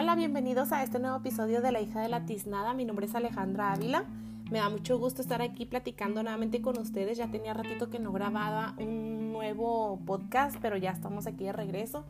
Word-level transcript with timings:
Hola, 0.00 0.14
bienvenidos 0.14 0.70
a 0.70 0.84
este 0.84 1.00
nuevo 1.00 1.16
episodio 1.16 1.60
de 1.60 1.72
La 1.72 1.80
hija 1.80 2.00
de 2.00 2.08
la 2.08 2.24
tiznada. 2.24 2.72
Mi 2.72 2.84
nombre 2.84 3.06
es 3.06 3.16
Alejandra 3.16 3.72
Ávila. 3.72 4.04
Me 4.48 4.60
da 4.60 4.68
mucho 4.68 4.96
gusto 4.96 5.20
estar 5.20 5.42
aquí 5.42 5.66
platicando 5.66 6.22
nuevamente 6.22 6.62
con 6.62 6.78
ustedes. 6.78 7.18
Ya 7.18 7.32
tenía 7.32 7.52
ratito 7.52 7.90
que 7.90 7.98
no 7.98 8.12
grababa 8.12 8.74
un 8.78 9.32
nuevo 9.32 9.98
podcast, 10.06 10.56
pero 10.62 10.76
ya 10.76 10.92
estamos 10.92 11.26
aquí 11.26 11.42
de 11.42 11.52
regreso. 11.52 12.04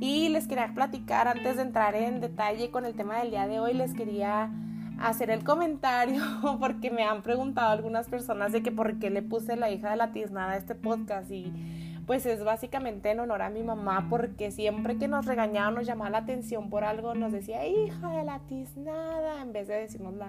Y 0.00 0.28
les 0.28 0.48
quería 0.48 0.74
platicar 0.74 1.28
antes 1.28 1.56
de 1.56 1.62
entrar 1.62 1.94
en 1.94 2.20
detalle 2.20 2.70
con 2.70 2.84
el 2.84 2.92
tema 2.92 3.20
del 3.20 3.30
día 3.30 3.48
de 3.48 3.58
hoy. 3.58 3.72
Les 3.72 3.94
quería 3.94 4.50
hacer 4.98 5.30
el 5.30 5.42
comentario 5.42 6.22
porque 6.60 6.90
me 6.90 7.04
han 7.04 7.22
preguntado 7.22 7.70
algunas 7.70 8.06
personas 8.06 8.52
de 8.52 8.62
que 8.62 8.70
por 8.70 8.98
qué 8.98 9.08
le 9.08 9.22
puse 9.22 9.56
la 9.56 9.70
hija 9.70 9.88
de 9.88 9.96
la 9.96 10.12
tiznada 10.12 10.52
a 10.52 10.56
este 10.58 10.74
podcast 10.74 11.30
y 11.30 11.50
pues 12.10 12.26
es 12.26 12.42
básicamente 12.42 13.12
en 13.12 13.20
honor 13.20 13.40
a 13.40 13.50
mi 13.50 13.62
mamá 13.62 14.08
porque 14.10 14.50
siempre 14.50 14.98
que 14.98 15.06
nos 15.06 15.26
regañaba 15.26 15.70
nos 15.70 15.86
llamaba 15.86 16.10
la 16.10 16.18
atención 16.18 16.68
por 16.68 16.82
algo 16.82 17.14
nos 17.14 17.30
decía 17.30 17.64
hija 17.68 18.10
de 18.10 18.24
la 18.24 18.40
tiznada 18.48 19.40
en 19.40 19.52
vez 19.52 19.68
de 19.68 19.74
decirnos 19.74 20.14
la, 20.14 20.28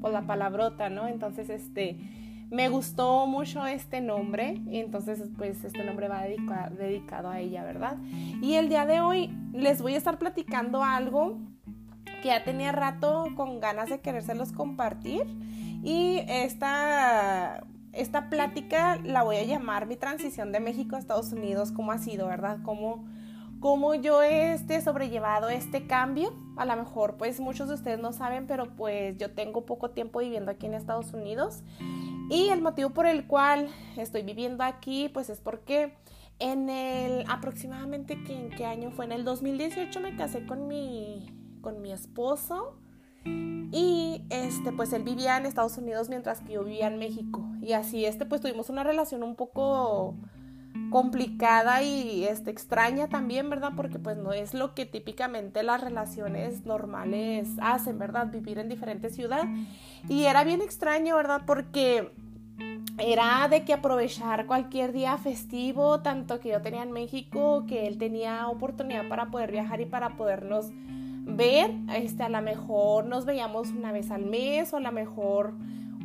pues, 0.00 0.12
la 0.12 0.22
palabrota, 0.22 0.90
¿no? 0.90 1.06
Entonces 1.06 1.48
este 1.48 1.96
me 2.50 2.68
gustó 2.68 3.28
mucho 3.28 3.64
este 3.68 4.00
nombre 4.00 4.60
entonces 4.72 5.22
pues 5.38 5.62
este 5.62 5.84
nombre 5.84 6.08
va 6.08 6.24
dedicado 6.24 7.30
a 7.30 7.38
ella, 7.38 7.62
¿verdad? 7.62 7.98
Y 8.42 8.54
el 8.54 8.68
día 8.68 8.84
de 8.84 9.00
hoy 9.00 9.32
les 9.52 9.80
voy 9.80 9.94
a 9.94 9.98
estar 9.98 10.18
platicando 10.18 10.82
algo 10.82 11.38
que 12.20 12.30
ya 12.30 12.42
tenía 12.42 12.72
rato 12.72 13.28
con 13.36 13.60
ganas 13.60 13.90
de 13.90 14.00
querérselos 14.00 14.50
compartir 14.50 15.22
y 15.84 16.24
esta 16.26 17.62
esta 17.92 18.30
plática 18.30 18.98
la 19.04 19.22
voy 19.22 19.36
a 19.36 19.44
llamar 19.44 19.86
mi 19.86 19.96
transición 19.96 20.50
de 20.52 20.60
México 20.60 20.96
a 20.96 20.98
Estados 20.98 21.32
Unidos, 21.32 21.72
cómo 21.72 21.92
ha 21.92 21.98
sido, 21.98 22.26
¿verdad? 22.26 22.58
Cómo, 22.64 23.04
cómo 23.60 23.94
yo 23.94 24.22
he 24.22 24.54
este, 24.54 24.80
sobrellevado 24.80 25.50
este 25.50 25.86
cambio. 25.86 26.32
A 26.56 26.64
lo 26.64 26.74
mejor 26.76 27.16
pues 27.16 27.38
muchos 27.38 27.68
de 27.68 27.74
ustedes 27.74 27.98
no 27.98 28.12
saben, 28.12 28.46
pero 28.46 28.74
pues 28.76 29.16
yo 29.18 29.32
tengo 29.32 29.66
poco 29.66 29.90
tiempo 29.90 30.20
viviendo 30.20 30.50
aquí 30.50 30.66
en 30.66 30.74
Estados 30.74 31.12
Unidos. 31.12 31.62
Y 32.30 32.48
el 32.48 32.62
motivo 32.62 32.90
por 32.90 33.06
el 33.06 33.26
cual 33.26 33.68
estoy 33.96 34.22
viviendo 34.22 34.64
aquí 34.64 35.10
pues 35.10 35.28
es 35.28 35.40
porque 35.40 35.94
en 36.38 36.70
el 36.70 37.24
aproximadamente 37.28 38.14
en 38.14 38.50
qué 38.50 38.64
año 38.64 38.90
fue 38.90 39.04
en 39.04 39.12
el 39.12 39.24
2018 39.24 40.00
me 40.00 40.16
casé 40.16 40.44
con 40.46 40.66
mi 40.66 41.30
con 41.60 41.82
mi 41.82 41.92
esposo 41.92 42.81
y 43.24 44.22
este, 44.30 44.72
pues 44.72 44.92
él 44.92 45.02
vivía 45.02 45.36
en 45.36 45.46
Estados 45.46 45.78
Unidos 45.78 46.08
mientras 46.08 46.40
que 46.40 46.52
yo 46.52 46.64
vivía 46.64 46.88
en 46.88 46.98
México. 46.98 47.44
Y 47.62 47.72
así, 47.72 48.04
este, 48.04 48.26
pues 48.26 48.40
tuvimos 48.40 48.68
una 48.68 48.84
relación 48.84 49.22
un 49.22 49.34
poco 49.34 50.14
complicada 50.90 51.82
y 51.82 52.24
este, 52.24 52.50
extraña 52.50 53.08
también, 53.08 53.48
¿verdad? 53.48 53.72
Porque 53.74 53.98
pues 53.98 54.18
no 54.18 54.32
es 54.32 54.52
lo 54.52 54.74
que 54.74 54.84
típicamente 54.84 55.62
las 55.62 55.80
relaciones 55.80 56.66
normales 56.66 57.48
hacen, 57.62 57.98
¿verdad? 57.98 58.30
Vivir 58.30 58.58
en 58.58 58.68
diferentes 58.68 59.14
ciudades. 59.14 59.46
Y 60.08 60.24
era 60.24 60.44
bien 60.44 60.60
extraño, 60.60 61.16
¿verdad? 61.16 61.42
Porque 61.46 62.12
era 62.98 63.48
de 63.48 63.64
que 63.64 63.72
aprovechar 63.72 64.46
cualquier 64.46 64.92
día 64.92 65.16
festivo, 65.16 66.00
tanto 66.00 66.40
que 66.40 66.50
yo 66.50 66.60
tenía 66.60 66.82
en 66.82 66.92
México, 66.92 67.64
que 67.66 67.86
él 67.86 67.96
tenía 67.96 68.48
oportunidad 68.48 69.08
para 69.08 69.30
poder 69.30 69.50
viajar 69.50 69.80
y 69.80 69.86
para 69.86 70.16
podernos 70.16 70.70
ver, 71.24 71.70
este, 71.94 72.22
a 72.22 72.28
lo 72.28 72.42
mejor 72.42 73.06
nos 73.06 73.24
veíamos 73.24 73.70
una 73.70 73.92
vez 73.92 74.10
al 74.10 74.26
mes 74.26 74.72
o 74.72 74.76
a 74.76 74.80
lo 74.80 74.92
mejor 74.92 75.54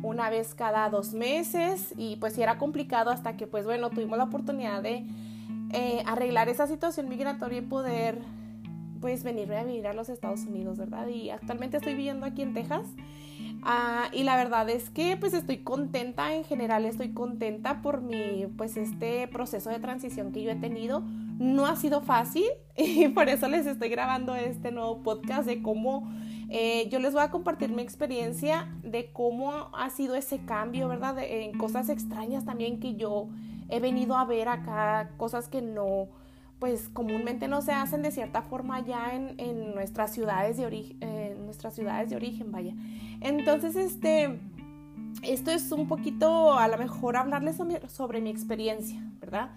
una 0.02 0.30
vez 0.30 0.54
cada 0.54 0.88
dos 0.90 1.12
meses 1.12 1.92
y 1.96 2.16
pues 2.16 2.34
sí 2.34 2.42
era 2.42 2.58
complicado 2.58 3.10
hasta 3.10 3.36
que 3.36 3.46
pues 3.46 3.64
bueno 3.64 3.90
tuvimos 3.90 4.16
la 4.16 4.24
oportunidad 4.24 4.82
de 4.82 5.04
eh, 5.72 6.02
arreglar 6.06 6.48
esa 6.48 6.66
situación 6.66 7.08
migratoria 7.08 7.58
y 7.58 7.62
poder 7.62 8.18
pues 9.00 9.22
venir 9.22 9.52
a 9.52 9.64
vivir 9.64 9.86
a 9.86 9.92
los 9.92 10.08
Estados 10.08 10.44
Unidos, 10.44 10.78
¿verdad? 10.78 11.06
Y 11.08 11.30
actualmente 11.30 11.76
estoy 11.76 11.94
viviendo 11.94 12.26
aquí 12.26 12.42
en 12.42 12.54
Texas 12.54 12.86
ah, 13.62 14.08
y 14.12 14.24
la 14.24 14.36
verdad 14.36 14.68
es 14.70 14.90
que 14.90 15.16
pues 15.16 15.34
estoy 15.34 15.58
contenta, 15.58 16.34
en 16.34 16.44
general 16.44 16.84
estoy 16.84 17.12
contenta 17.12 17.82
por 17.82 18.02
mi 18.02 18.46
pues 18.56 18.76
este 18.76 19.28
proceso 19.28 19.70
de 19.70 19.78
transición 19.78 20.32
que 20.32 20.42
yo 20.42 20.50
he 20.50 20.56
tenido 20.56 21.02
no 21.38 21.66
ha 21.66 21.76
sido 21.76 22.00
fácil 22.00 22.44
y 22.76 23.08
por 23.08 23.28
eso 23.28 23.48
les 23.48 23.66
estoy 23.66 23.88
grabando 23.88 24.34
este 24.34 24.72
nuevo 24.72 25.02
podcast 25.02 25.46
de 25.46 25.62
cómo 25.62 26.10
eh, 26.50 26.88
yo 26.90 26.98
les 26.98 27.12
voy 27.12 27.22
a 27.22 27.30
compartir 27.30 27.70
mi 27.70 27.82
experiencia 27.82 28.74
de 28.82 29.12
cómo 29.12 29.70
ha 29.74 29.90
sido 29.90 30.14
ese 30.14 30.40
cambio, 30.44 30.88
¿verdad? 30.88 31.16
en 31.18 31.56
cosas 31.56 31.88
extrañas 31.88 32.44
también 32.44 32.80
que 32.80 32.94
yo 32.94 33.28
he 33.68 33.80
venido 33.80 34.16
a 34.16 34.24
ver 34.24 34.48
acá, 34.48 35.10
cosas 35.18 35.48
que 35.48 35.60
no, 35.60 36.08
pues 36.58 36.88
comúnmente 36.88 37.48
no 37.48 37.60
se 37.60 37.72
hacen 37.72 38.02
de 38.02 38.10
cierta 38.10 38.42
forma 38.42 38.84
ya 38.84 39.14
en, 39.14 39.74
nuestras 39.74 40.12
ciudades 40.12 40.56
de 40.56 40.66
origen, 40.66 40.98
nuestras 41.44 41.74
ciudades 41.74 42.08
de 42.10 42.16
origen, 42.16 42.50
vaya. 42.50 42.74
Entonces, 43.20 43.76
este, 43.76 44.40
esto 45.22 45.50
es 45.50 45.70
un 45.70 45.86
poquito, 45.86 46.54
a 46.54 46.66
lo 46.66 46.78
mejor 46.78 47.16
hablarles 47.16 47.58
sobre 47.88 48.22
mi 48.22 48.30
experiencia, 48.30 49.02
¿verdad? 49.20 49.50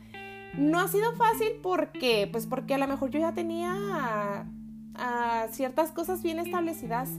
No 0.57 0.79
ha 0.79 0.87
sido 0.87 1.13
fácil 1.13 1.47
porque, 1.61 2.27
pues 2.31 2.45
porque 2.45 2.73
a 2.73 2.77
lo 2.77 2.87
mejor 2.87 3.09
yo 3.09 3.19
ya 3.19 3.33
tenía 3.33 4.45
ciertas 5.51 5.91
cosas 5.91 6.21
bien 6.21 6.39
establecidas 6.39 7.09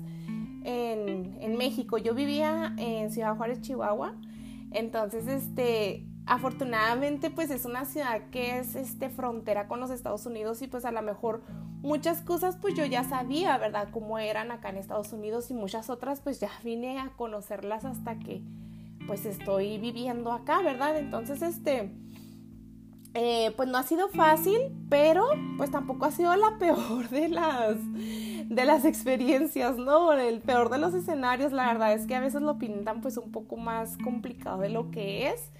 en, 0.64 1.36
en, 1.40 1.56
México. 1.56 1.98
Yo 1.98 2.14
vivía 2.14 2.74
en 2.76 3.10
Ciudad 3.10 3.36
Juárez, 3.36 3.60
Chihuahua. 3.62 4.14
Entonces, 4.70 5.26
este, 5.26 6.06
afortunadamente, 6.26 7.30
pues 7.30 7.50
es 7.50 7.64
una 7.64 7.84
ciudad 7.84 8.22
que 8.30 8.58
es 8.58 8.74
este, 8.76 9.10
frontera 9.10 9.66
con 9.66 9.80
los 9.80 9.90
Estados 9.90 10.24
Unidos 10.26 10.62
y 10.62 10.68
pues 10.68 10.84
a 10.84 10.92
lo 10.92 11.02
mejor 11.02 11.42
muchas 11.82 12.22
cosas 12.22 12.56
pues 12.56 12.74
yo 12.74 12.84
ya 12.84 13.04
sabía, 13.04 13.58
¿verdad? 13.58 13.88
Cómo 13.90 14.18
eran 14.18 14.52
acá 14.52 14.70
en 14.70 14.76
Estados 14.76 15.12
Unidos 15.12 15.50
y 15.50 15.54
muchas 15.54 15.90
otras 15.90 16.20
pues 16.20 16.38
ya 16.38 16.50
vine 16.62 17.00
a 17.00 17.10
conocerlas 17.16 17.84
hasta 17.84 18.18
que 18.18 18.42
pues 19.06 19.26
estoy 19.26 19.78
viviendo 19.78 20.30
acá, 20.32 20.62
¿verdad? 20.62 20.96
Entonces, 20.96 21.42
este 21.42 21.90
eh, 23.14 23.52
pues 23.56 23.68
no 23.68 23.78
ha 23.78 23.82
sido 23.82 24.08
fácil, 24.08 24.58
pero 24.88 25.26
pues 25.58 25.70
tampoco 25.70 26.06
ha 26.06 26.10
sido 26.10 26.34
la 26.36 26.56
peor 26.58 27.08
de 27.10 27.28
las, 27.28 27.76
de 28.48 28.64
las 28.64 28.84
experiencias, 28.84 29.76
¿no? 29.76 30.12
El 30.12 30.40
peor 30.40 30.70
de 30.70 30.78
los 30.78 30.94
escenarios, 30.94 31.52
la 31.52 31.66
verdad 31.66 31.92
es 31.92 32.06
que 32.06 32.14
a 32.14 32.20
veces 32.20 32.42
lo 32.42 32.58
pintan 32.58 33.00
pues 33.00 33.16
un 33.16 33.30
poco 33.30 33.56
más 33.56 33.98
complicado 33.98 34.60
de 34.60 34.70
lo 34.70 34.90
que 34.90 35.28
es. 35.28 35.50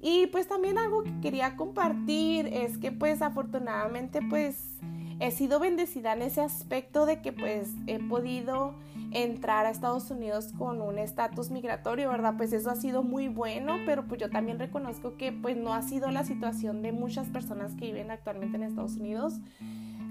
Y 0.00 0.26
pues 0.28 0.48
también 0.48 0.78
algo 0.78 1.04
que 1.04 1.12
quería 1.20 1.56
compartir 1.56 2.48
es 2.48 2.76
que 2.78 2.90
pues 2.90 3.22
afortunadamente 3.22 4.20
pues 4.28 4.78
he 5.22 5.30
sido 5.30 5.60
bendecida 5.60 6.14
en 6.14 6.22
ese 6.22 6.40
aspecto 6.40 7.06
de 7.06 7.22
que 7.22 7.32
pues 7.32 7.68
he 7.86 8.00
podido 8.00 8.74
entrar 9.12 9.66
a 9.66 9.70
Estados 9.70 10.10
Unidos 10.10 10.52
con 10.58 10.82
un 10.82 10.98
estatus 10.98 11.50
migratorio, 11.50 12.10
¿verdad? 12.10 12.34
Pues 12.36 12.52
eso 12.52 12.70
ha 12.70 12.74
sido 12.74 13.04
muy 13.04 13.28
bueno, 13.28 13.76
pero 13.86 14.04
pues 14.04 14.20
yo 14.20 14.30
también 14.30 14.58
reconozco 14.58 15.16
que 15.16 15.30
pues 15.30 15.56
no 15.56 15.74
ha 15.74 15.82
sido 15.82 16.10
la 16.10 16.24
situación 16.24 16.82
de 16.82 16.90
muchas 16.90 17.28
personas 17.28 17.72
que 17.76 17.86
viven 17.86 18.10
actualmente 18.10 18.56
en 18.56 18.64
Estados 18.64 18.96
Unidos. 18.96 19.34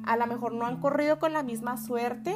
A 0.05 0.16
lo 0.16 0.27
mejor 0.27 0.53
no 0.53 0.66
han 0.66 0.79
corrido 0.79 1.19
con 1.19 1.33
la 1.33 1.43
misma 1.43 1.75
suerte. 1.75 2.33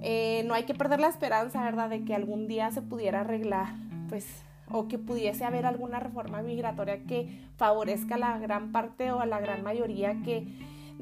Eh, 0.00 0.42
no 0.48 0.54
hay 0.54 0.64
que 0.64 0.74
perder 0.74 0.98
la 0.98 1.08
esperanza, 1.08 1.62
¿verdad? 1.62 1.88
De 1.88 2.04
que 2.04 2.16
algún 2.16 2.48
día 2.48 2.72
se 2.72 2.82
pudiera 2.82 3.20
arreglar, 3.20 3.76
pues, 4.08 4.26
o 4.68 4.88
que 4.88 4.98
pudiese 4.98 5.44
haber 5.44 5.66
alguna 5.66 6.00
reforma 6.00 6.42
migratoria 6.42 7.04
que 7.04 7.46
favorezca 7.56 8.16
a 8.16 8.18
la 8.18 8.38
gran 8.38 8.72
parte 8.72 9.12
o 9.12 9.20
a 9.20 9.26
la 9.26 9.38
gran 9.38 9.62
mayoría 9.62 10.20
que, 10.24 10.48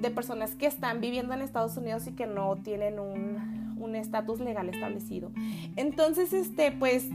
de 0.01 0.11
personas 0.11 0.55
que 0.55 0.67
están 0.67 1.01
viviendo 1.01 1.35
en 1.35 1.43
Estados 1.43 1.77
Unidos 1.77 2.07
y 2.07 2.13
que 2.13 2.27
no 2.27 2.57
tienen 2.57 2.99
un 2.99 3.97
estatus 3.97 4.41
legal 4.41 4.69
establecido. 4.69 5.31
Entonces, 5.77 6.33
este, 6.33 6.73
pues 6.73 7.07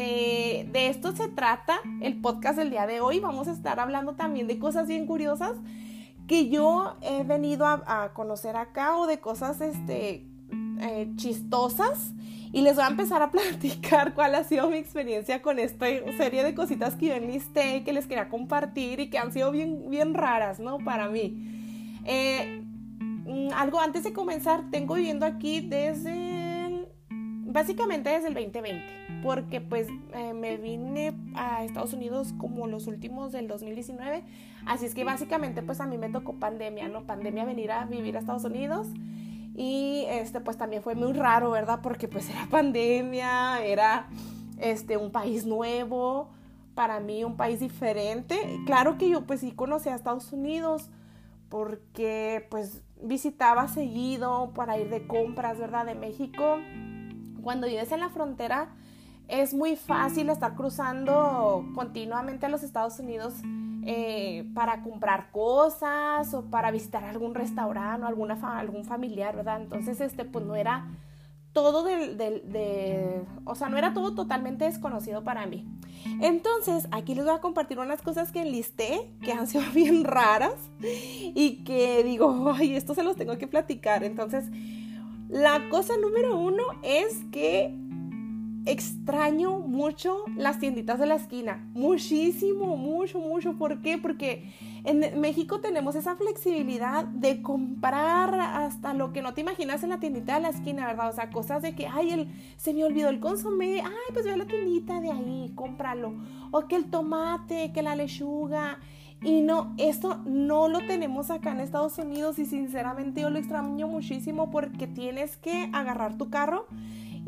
eh, 0.00 0.68
de 0.70 0.88
esto 0.88 1.10
se 1.16 1.26
trata 1.28 1.80
el 2.00 2.20
podcast 2.20 2.56
del 2.56 2.70
día 2.70 2.86
de 2.86 3.00
hoy. 3.00 3.18
Vamos 3.18 3.48
a 3.48 3.52
estar 3.52 3.80
hablando 3.80 4.14
también 4.14 4.46
de 4.46 4.58
cosas 4.58 4.86
bien 4.86 5.06
curiosas 5.06 5.56
que 6.28 6.48
yo 6.48 6.96
he 7.02 7.24
venido 7.24 7.66
a, 7.66 8.12
conocer 8.14 8.54
acá 8.56 8.96
o 8.96 9.08
de 9.08 9.18
cosas 9.18 9.60
este, 9.60 10.24
eh, 10.80 11.10
chistosas. 11.16 12.12
Y 12.52 12.62
les 12.62 12.76
voy 12.76 12.84
a 12.84 12.88
empezar 12.88 13.22
a 13.22 13.30
platicar 13.32 14.14
cuál 14.14 14.36
ha 14.36 14.44
sido 14.44 14.70
mi 14.70 14.76
experiencia 14.76 15.42
con 15.42 15.58
esta 15.58 15.86
serie 16.16 16.44
de 16.44 16.54
cositas 16.54 16.94
que 16.94 17.06
yo 17.06 17.14
enlisté, 17.14 17.82
que 17.82 17.92
les 17.92 18.06
quería 18.06 18.28
compartir 18.28 19.00
y 19.00 19.10
que 19.10 19.18
han 19.18 19.32
sido 19.32 19.50
bien, 19.50 19.90
bien 19.90 20.14
raras, 20.14 20.60
¿no? 20.60 20.78
Para 20.78 21.08
mí. 21.08 21.57
Eh, 22.04 22.64
Mm, 23.28 23.52
algo 23.52 23.78
antes 23.78 24.04
de 24.04 24.14
comenzar, 24.14 24.70
tengo 24.70 24.94
viviendo 24.94 25.26
aquí 25.26 25.60
desde, 25.60 26.88
básicamente 27.10 28.08
desde 28.08 28.28
el 28.28 28.34
2020, 28.34 28.82
porque 29.22 29.60
pues 29.60 29.86
eh, 30.14 30.32
me 30.32 30.56
vine 30.56 31.12
a 31.34 31.62
Estados 31.62 31.92
Unidos 31.92 32.32
como 32.38 32.66
los 32.68 32.86
últimos 32.86 33.32
del 33.32 33.46
2019, 33.46 34.24
así 34.64 34.86
es 34.86 34.94
que 34.94 35.04
básicamente 35.04 35.62
pues 35.62 35.78
a 35.80 35.86
mí 35.86 35.98
me 35.98 36.08
tocó 36.08 36.36
pandemia, 36.36 36.88
¿no? 36.88 37.04
Pandemia 37.04 37.44
venir 37.44 37.70
a 37.70 37.84
vivir 37.84 38.16
a 38.16 38.20
Estados 38.20 38.44
Unidos. 38.44 38.88
Y 39.54 40.04
este 40.08 40.40
pues 40.40 40.56
también 40.56 40.82
fue 40.82 40.94
muy 40.94 41.12
raro, 41.12 41.50
¿verdad? 41.50 41.80
Porque 41.82 42.08
pues 42.08 42.30
era 42.30 42.46
pandemia, 42.50 43.62
era 43.62 44.08
este 44.58 44.96
un 44.96 45.10
país 45.10 45.44
nuevo, 45.44 46.30
para 46.74 47.00
mí 47.00 47.24
un 47.24 47.36
país 47.36 47.60
diferente. 47.60 48.38
Claro 48.64 48.96
que 48.96 49.10
yo 49.10 49.26
pues 49.26 49.40
sí 49.40 49.50
conocí 49.50 49.90
a 49.90 49.96
Estados 49.96 50.32
Unidos, 50.32 50.88
porque 51.48 52.46
pues 52.50 52.82
visitaba 53.02 53.68
seguido 53.68 54.52
para 54.54 54.78
ir 54.78 54.90
de 54.90 55.06
compras, 55.06 55.58
¿verdad? 55.58 55.86
De 55.86 55.94
México. 55.94 56.58
Cuando 57.42 57.66
vives 57.66 57.92
en 57.92 58.00
la 58.00 58.10
frontera 58.10 58.68
es 59.28 59.52
muy 59.52 59.76
fácil 59.76 60.30
estar 60.30 60.54
cruzando 60.54 61.64
continuamente 61.74 62.46
a 62.46 62.48
los 62.48 62.62
Estados 62.62 62.98
Unidos 62.98 63.34
eh, 63.84 64.50
para 64.54 64.82
comprar 64.82 65.30
cosas 65.30 66.32
o 66.34 66.46
para 66.46 66.70
visitar 66.70 67.04
algún 67.04 67.34
restaurante 67.34 68.04
o 68.04 68.08
alguna 68.08 68.58
algún 68.58 68.84
familiar, 68.84 69.36
¿verdad? 69.36 69.60
Entonces, 69.60 70.00
este, 70.00 70.24
pues 70.24 70.44
no 70.44 70.56
era 70.56 70.88
todo 71.62 71.82
del, 71.82 72.16
de, 72.16 73.22
o 73.44 73.54
sea, 73.54 73.68
no 73.68 73.76
era 73.78 73.92
todo 73.94 74.14
totalmente 74.14 74.64
desconocido 74.64 75.24
para 75.24 75.46
mí. 75.46 75.66
Entonces, 76.20 76.88
aquí 76.90 77.14
les 77.14 77.24
voy 77.24 77.34
a 77.34 77.40
compartir 77.40 77.78
unas 77.78 78.02
cosas 78.02 78.32
que 78.32 78.42
enlisté, 78.42 79.10
que 79.22 79.32
han 79.32 79.46
sido 79.46 79.64
bien 79.74 80.04
raras 80.04 80.54
y 80.80 81.64
que 81.64 82.02
digo, 82.04 82.52
ay, 82.54 82.74
esto 82.74 82.94
se 82.94 83.02
los 83.02 83.16
tengo 83.16 83.38
que 83.38 83.46
platicar. 83.46 84.04
Entonces, 84.04 84.44
la 85.28 85.68
cosa 85.68 85.94
número 85.98 86.38
uno 86.38 86.62
es 86.82 87.18
que 87.30 87.74
extraño 88.68 89.60
mucho 89.60 90.24
las 90.36 90.58
tienditas 90.58 90.98
de 90.98 91.06
la 91.06 91.14
esquina. 91.14 91.66
Muchísimo, 91.72 92.76
mucho, 92.76 93.18
mucho. 93.18 93.56
¿Por 93.56 93.80
qué? 93.80 93.96
Porque 93.96 94.52
en 94.84 95.18
México 95.20 95.60
tenemos 95.60 95.94
esa 95.94 96.16
flexibilidad 96.16 97.06
de 97.06 97.40
comprar 97.40 98.38
hasta 98.38 98.92
lo 98.92 99.14
que 99.14 99.22
no 99.22 99.32
te 99.32 99.40
imaginas 99.40 99.82
en 99.82 99.88
la 99.88 100.00
tiendita 100.00 100.34
de 100.34 100.40
la 100.42 100.48
esquina, 100.50 100.86
¿verdad? 100.86 101.08
O 101.08 101.12
sea, 101.12 101.30
cosas 101.30 101.62
de 101.62 101.74
que, 101.74 101.86
ay, 101.86 102.10
el, 102.10 102.28
se 102.58 102.74
me 102.74 102.84
olvidó 102.84 103.08
el 103.08 103.20
consomé, 103.20 103.80
ay, 103.80 104.12
pues 104.12 104.26
ve 104.26 104.32
a 104.32 104.36
la 104.36 104.46
tiendita 104.46 105.00
de 105.00 105.12
ahí, 105.12 105.50
cómpralo. 105.54 106.12
O 106.50 106.68
que 106.68 106.76
el 106.76 106.90
tomate, 106.90 107.72
que 107.72 107.80
la 107.80 107.96
lechuga. 107.96 108.80
Y 109.22 109.40
no, 109.40 109.74
esto 109.78 110.20
no 110.26 110.68
lo 110.68 110.86
tenemos 110.86 111.30
acá 111.30 111.52
en 111.52 111.60
Estados 111.60 111.98
Unidos 111.98 112.38
y 112.38 112.44
sinceramente 112.44 113.22
yo 113.22 113.30
lo 113.30 113.38
extraño 113.38 113.88
muchísimo 113.88 114.50
porque 114.50 114.86
tienes 114.86 115.36
que 115.38 115.70
agarrar 115.72 116.18
tu 116.18 116.28
carro 116.30 116.66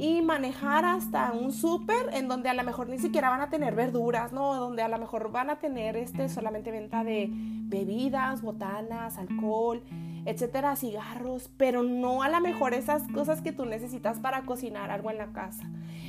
y 0.00 0.22
manejar 0.22 0.86
hasta 0.86 1.32
un 1.32 1.52
súper 1.52 2.08
en 2.14 2.26
donde 2.26 2.48
a 2.48 2.54
lo 2.54 2.64
mejor 2.64 2.88
ni 2.88 2.98
siquiera 2.98 3.28
van 3.28 3.42
a 3.42 3.50
tener 3.50 3.74
verduras, 3.74 4.32
¿no? 4.32 4.54
Donde 4.54 4.82
a 4.82 4.88
lo 4.88 4.96
mejor 4.96 5.30
van 5.30 5.50
a 5.50 5.56
tener 5.56 5.98
este, 5.98 6.30
solamente 6.30 6.70
venta 6.70 7.04
de 7.04 7.28
bebidas, 7.30 8.40
botanas, 8.40 9.18
alcohol, 9.18 9.82
etcétera, 10.24 10.74
cigarros, 10.76 11.50
pero 11.58 11.82
no 11.82 12.22
a 12.22 12.30
lo 12.30 12.40
mejor 12.40 12.72
esas 12.72 13.06
cosas 13.12 13.42
que 13.42 13.52
tú 13.52 13.66
necesitas 13.66 14.18
para 14.20 14.46
cocinar 14.46 14.90
algo 14.90 15.10
en 15.10 15.18
la 15.18 15.32
casa. 15.32 15.68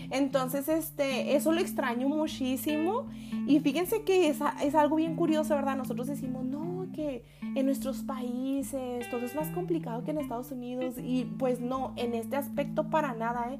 Entonces, 0.10 0.70
este, 0.70 1.36
eso 1.36 1.52
lo 1.52 1.60
extraño 1.60 2.08
muchísimo 2.08 3.08
y 3.46 3.60
fíjense 3.60 4.04
que 4.04 4.30
es, 4.30 4.40
es 4.64 4.74
algo 4.74 4.96
bien 4.96 5.18
curioso, 5.18 5.54
¿verdad? 5.54 5.76
Nosotros 5.76 6.08
decimos, 6.08 6.46
no, 6.46 6.88
que 6.94 7.26
en 7.56 7.66
nuestros 7.66 8.04
países 8.04 9.10
todo 9.10 9.26
es 9.26 9.36
más 9.36 9.50
complicado 9.50 10.04
que 10.04 10.12
en 10.12 10.20
Estados 10.20 10.52
Unidos 10.52 10.96
y 10.98 11.26
pues 11.38 11.60
no, 11.60 11.94
en 11.98 12.14
este 12.14 12.36
aspecto 12.36 12.90
para 12.90 13.14
nada, 13.14 13.54
¿eh? 13.54 13.60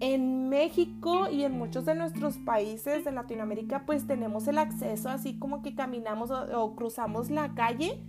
En 0.00 0.48
México 0.48 1.28
y 1.30 1.44
en 1.44 1.52
muchos 1.52 1.84
de 1.84 1.94
nuestros 1.94 2.36
países 2.38 3.04
de 3.04 3.12
Latinoamérica 3.12 3.84
pues 3.86 4.06
tenemos 4.06 4.48
el 4.48 4.58
acceso 4.58 5.08
así 5.08 5.38
como 5.38 5.62
que 5.62 5.76
caminamos 5.76 6.30
o, 6.30 6.74
cruzamos 6.74 7.30
la 7.30 7.54
calle 7.54 8.02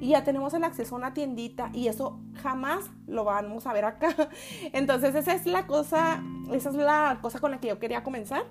y 0.00 0.10
ya 0.10 0.22
tenemos 0.24 0.54
el 0.54 0.62
acceso 0.62 0.94
a 0.94 0.98
una 0.98 1.14
tiendita 1.14 1.70
y 1.72 1.88
eso 1.88 2.20
jamás 2.34 2.90
lo 3.06 3.24
vamos 3.24 3.66
a 3.66 3.72
ver 3.72 3.84
acá. 3.84 4.14
Entonces 4.72 5.14
esa 5.14 5.34
es 5.34 5.46
la 5.46 5.66
cosa, 5.66 6.22
esa 6.52 6.70
es 6.70 6.76
la 6.76 7.18
cosa 7.20 7.40
con 7.40 7.50
la 7.50 7.60
que 7.60 7.68
yo 7.68 7.78
quería 7.78 8.04
comenzar. 8.04 8.44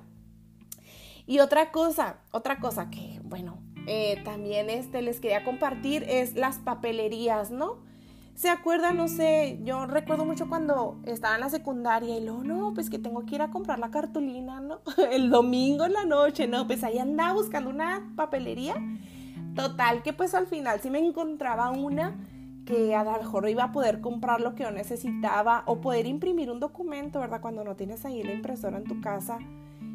Y 1.26 1.40
otra 1.40 1.72
cosa, 1.72 2.18
otra 2.32 2.60
cosa 2.60 2.90
que, 2.90 3.22
bueno, 3.24 3.60
eh, 3.88 4.22
también 4.24 4.70
este, 4.70 5.02
les 5.02 5.20
quería 5.20 5.44
compartir 5.44 6.04
es 6.08 6.36
las 6.36 6.60
papelerías, 6.60 7.52
¿no? 7.52 7.78
¿Se 8.36 8.50
acuerdan? 8.50 8.98
No 8.98 9.08
sé, 9.08 9.60
yo 9.64 9.86
recuerdo 9.86 10.26
mucho 10.26 10.50
cuando 10.50 11.00
estaba 11.06 11.36
en 11.36 11.42
la 11.42 11.50
secundaria 11.50 12.18
y 12.18 12.24
luego, 12.24 12.44
no, 12.44 12.74
pues 12.74 12.90
que 12.90 12.98
tengo 12.98 13.26
que 13.26 13.36
ir 13.36 13.42
a 13.42 13.52
comprar 13.52 13.78
la 13.78 13.92
cartulina, 13.92 14.60
¿no? 14.62 14.82
El 15.12 15.30
domingo 15.30 15.86
en 15.86 15.94
la 15.94 16.06
noche, 16.06 16.48
¿no? 16.48 16.66
Pues 16.66 16.84
ahí 16.84 16.98
andaba 16.98 17.34
buscando 17.34 17.70
una 17.70 18.12
papelería. 18.16 18.76
Total, 19.56 20.02
que 20.02 20.14
pues 20.14 20.34
al 20.34 20.48
final 20.48 20.80
sí 20.82 20.90
me 20.90 21.00
encontraba 21.00 21.72
una 21.72 22.16
que 22.72 22.96
a 22.96 23.04
lo 23.04 23.12
mejor 23.12 23.50
iba 23.50 23.66
a 23.66 23.72
poder 23.74 24.00
comprar 24.00 24.40
lo 24.40 24.56
que 24.56 24.64
yo 24.64 24.72
necesitaba 24.72 25.64
o 25.66 25.82
poder 25.82 26.06
imprimir 26.06 26.50
un 26.50 26.62
documento, 26.62 27.20
¿verdad? 27.20 27.42
Cuando 27.42 27.66
no 27.66 27.76
tienes 27.76 28.06
ahí 28.06 28.24
la 28.24 28.32
impresora 28.32 28.78
en 28.78 28.86
tu 28.86 29.02
casa 29.02 29.40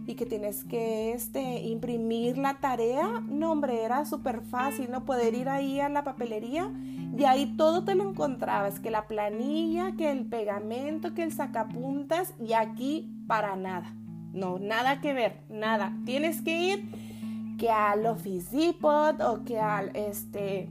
y 0.07 0.15
que 0.15 0.27
tienes 0.27 0.63
que 0.65 1.15
este, 1.15 1.61
imprimir 1.61 2.37
la 2.37 2.61
tarea, 2.61 3.23
no 3.27 3.51
hombre, 3.51 3.83
era 3.83 4.05
súper 4.05 4.43
fácil, 4.43 4.91
¿no? 4.91 5.07
Poder 5.07 5.35
ir 5.35 5.49
ahí 5.49 5.81
a 5.81 5.89
la 5.89 6.05
papelería 6.05 6.71
y 7.17 7.25
ahí 7.25 7.55
todo 7.57 7.83
te 7.83 7.95
lo 7.95 8.11
encontrabas, 8.11 8.79
que 8.79 8.91
la 8.91 9.09
planilla, 9.09 9.93
que 9.97 10.11
el 10.11 10.27
pegamento, 10.27 11.15
que 11.15 11.23
el 11.23 11.33
sacapuntas 11.33 12.35
y 12.39 12.53
aquí 12.53 13.11
para 13.27 13.57
nada. 13.57 13.95
No, 14.35 14.59
nada 14.59 15.01
que 15.01 15.15
ver, 15.15 15.41
nada. 15.49 15.97
Tienes 16.05 16.43
que 16.43 16.75
ir 16.75 17.57
que 17.57 17.71
al 17.71 18.05
Office 18.05 18.55
Depot 18.55 19.19
o 19.23 19.45
que 19.45 19.59
al 19.59 19.97
este 19.97 20.69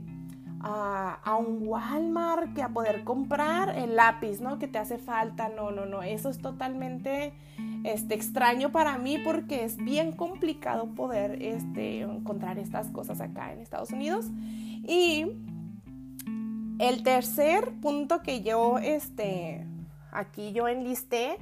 a, 0.66 1.36
un 1.36 1.66
Walmart 1.66 2.52
que 2.54 2.62
a 2.62 2.68
poder 2.68 3.04
comprar 3.04 3.76
el 3.76 3.96
lápiz, 3.96 4.40
¿no? 4.40 4.58
Que 4.58 4.68
te 4.68 4.78
hace 4.78 4.98
falta. 4.98 5.48
No, 5.48 5.70
no, 5.70 5.86
no. 5.86 6.02
Eso 6.02 6.28
es 6.28 6.38
totalmente 6.38 7.32
este, 7.84 8.14
extraño 8.14 8.72
para 8.72 8.98
mí 8.98 9.18
porque 9.18 9.64
es 9.64 9.76
bien 9.76 10.12
complicado 10.12 10.86
poder 10.94 11.42
este, 11.42 12.00
encontrar 12.00 12.58
estas 12.58 12.88
cosas 12.90 13.20
acá 13.20 13.52
en 13.52 13.60
Estados 13.60 13.90
Unidos. 13.90 14.26
Y 14.82 15.26
el 16.78 17.02
tercer 17.02 17.72
punto 17.80 18.22
que 18.22 18.42
yo, 18.42 18.78
este, 18.78 19.66
aquí 20.12 20.52
yo 20.52 20.68
enlisté 20.68 21.38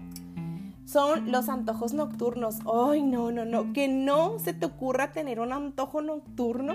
son 0.84 1.32
los 1.32 1.48
antojos 1.48 1.94
nocturnos. 1.94 2.58
Ay, 2.70 3.02
no, 3.02 3.32
no, 3.32 3.44
no, 3.44 3.72
que 3.72 3.88
no 3.88 4.38
se 4.38 4.52
te 4.52 4.66
ocurra 4.66 5.12
tener 5.12 5.40
un 5.40 5.52
antojo 5.52 6.02
nocturno 6.02 6.74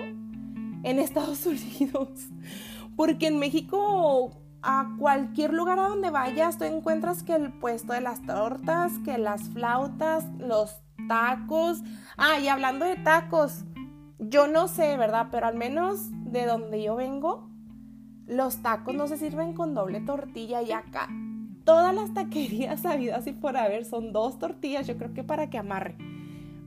en 0.83 0.99
Estados 0.99 1.45
Unidos. 1.45 2.27
Porque 2.95 3.27
en 3.27 3.39
México 3.39 4.31
a 4.61 4.95
cualquier 4.99 5.53
lugar 5.53 5.79
a 5.79 5.87
donde 5.87 6.09
vayas, 6.09 6.57
tú 6.57 6.65
encuentras 6.65 7.23
que 7.23 7.33
el 7.33 7.53
puesto 7.53 7.93
de 7.93 8.01
las 8.01 8.25
tortas, 8.25 8.91
que 9.05 9.17
las 9.17 9.49
flautas, 9.49 10.25
los 10.37 10.81
tacos. 11.07 11.81
Ah, 12.17 12.39
y 12.39 12.49
hablando 12.49 12.85
de 12.85 12.97
tacos, 12.97 13.63
yo 14.19 14.47
no 14.47 14.67
sé, 14.67 14.97
¿verdad? 14.97 15.27
Pero 15.31 15.47
al 15.47 15.55
menos 15.55 16.09
de 16.31 16.45
donde 16.45 16.83
yo 16.83 16.95
vengo, 16.95 17.49
los 18.27 18.61
tacos 18.61 18.93
no 18.95 19.07
se 19.07 19.17
sirven 19.17 19.53
con 19.53 19.73
doble 19.73 20.01
tortilla 20.01 20.61
y 20.61 20.71
acá 20.71 21.09
todas 21.69 21.93
las 21.93 22.15
taquerías 22.15 22.79
sabidas 22.81 23.27
y 23.27 23.31
por 23.31 23.55
haber 23.55 23.85
son 23.85 24.11
dos 24.11 24.39
tortillas, 24.39 24.87
yo 24.87 24.97
creo 24.97 25.13
que 25.13 25.23
para 25.23 25.51
que 25.51 25.59
amarre. 25.59 25.95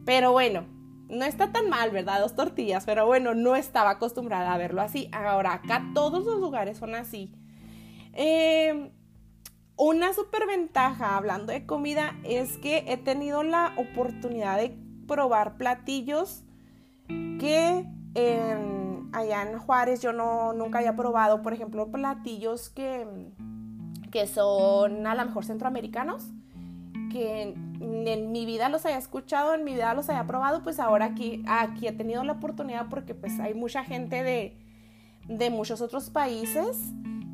Pero 0.04 0.30
bueno, 0.30 0.64
no 1.12 1.24
está 1.26 1.52
tan 1.52 1.68
mal, 1.68 1.90
¿verdad? 1.90 2.20
Dos 2.20 2.34
tortillas, 2.34 2.84
pero 2.86 3.06
bueno, 3.06 3.34
no 3.34 3.54
estaba 3.54 3.90
acostumbrada 3.90 4.52
a 4.52 4.58
verlo 4.58 4.80
así. 4.80 5.08
Ahora 5.12 5.52
acá 5.52 5.84
todos 5.94 6.24
los 6.24 6.40
lugares 6.40 6.78
son 6.78 6.94
así. 6.94 7.32
Eh, 8.14 8.90
una 9.76 10.14
super 10.14 10.46
ventaja 10.46 11.16
hablando 11.16 11.52
de 11.52 11.66
comida 11.66 12.16
es 12.24 12.56
que 12.58 12.84
he 12.88 12.96
tenido 12.96 13.42
la 13.42 13.74
oportunidad 13.76 14.56
de 14.56 14.76
probar 15.06 15.56
platillos 15.58 16.44
que 17.38 17.86
allá 19.12 19.42
en 19.42 19.58
Juárez 19.58 20.00
yo 20.00 20.12
no, 20.12 20.54
nunca 20.54 20.78
había 20.78 20.96
probado. 20.96 21.42
Por 21.42 21.52
ejemplo, 21.52 21.90
platillos 21.90 22.70
que, 22.70 23.06
que 24.10 24.26
son 24.26 25.06
a 25.06 25.14
lo 25.14 25.26
mejor 25.26 25.44
centroamericanos, 25.44 26.32
que 27.12 27.42
en 27.42 28.32
mi 28.32 28.46
vida 28.46 28.68
los 28.70 28.86
haya 28.86 28.96
escuchado, 28.98 29.54
en 29.54 29.64
mi 29.64 29.74
vida 29.74 29.92
los 29.94 30.08
haya 30.08 30.26
probado, 30.26 30.62
pues 30.62 30.80
ahora 30.80 31.06
aquí, 31.06 31.42
aquí 31.46 31.86
he 31.86 31.92
tenido 31.92 32.24
la 32.24 32.32
oportunidad 32.32 32.88
porque 32.88 33.14
pues 33.14 33.38
hay 33.38 33.54
mucha 33.54 33.84
gente 33.84 34.22
de, 34.22 34.56
de 35.28 35.50
muchos 35.50 35.80
otros 35.82 36.10
países 36.10 36.78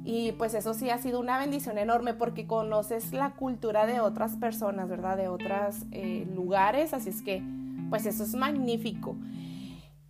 y 0.05 0.33
pues 0.33 0.55
eso 0.55 0.75
sí 0.75 0.91
ha 0.91 0.99
sido 0.99 1.21
una 1.21 1.39
bendición 1.39 1.79
enorme 1.79 2.15
porque 2.15 2.47
conoces 2.47 3.13
la 3.13 3.35
cultura 3.35 3.87
de 3.87 4.01
otras 4.01 4.37
personas, 4.37 4.89
¿verdad? 4.89 5.17
De 5.17 5.29
otros 5.29 5.85
eh, 5.93 6.27
lugares, 6.35 6.95
así 6.95 7.11
es 7.11 7.23
que 7.23 7.43
pues 7.89 8.07
eso 8.07 8.25
es 8.25 8.35
magnífico. 8.35 9.17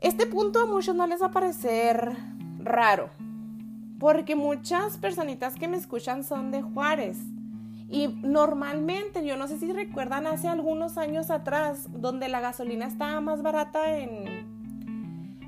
Este 0.01 0.27
punto 0.27 0.61
a 0.61 0.67
muchos 0.67 0.95
no 0.95 1.07
les 1.07 1.21
va 1.21 1.27
a 1.27 1.33
parecer 1.33 2.13
raro, 2.59 3.11
porque 3.99 4.37
muchas 4.37 4.97
personitas 4.99 5.57
que 5.57 5.69
me 5.69 5.77
escuchan 5.77 6.23
son 6.23 6.53
de 6.53 6.63
Juárez. 6.63 7.19
Y 7.91 8.09
normalmente, 8.09 9.25
yo 9.25 9.37
no 9.37 9.49
sé 9.49 9.59
si 9.59 9.73
recuerdan 9.73 10.27
hace 10.27 10.47
algunos 10.49 10.99
años 10.99 11.31
atrás, 11.31 11.89
donde 11.91 12.29
la 12.29 12.41
gasolina 12.41 12.87
estaba 12.87 13.21
más 13.23 13.41
barata 13.41 13.97
en, 13.97 14.47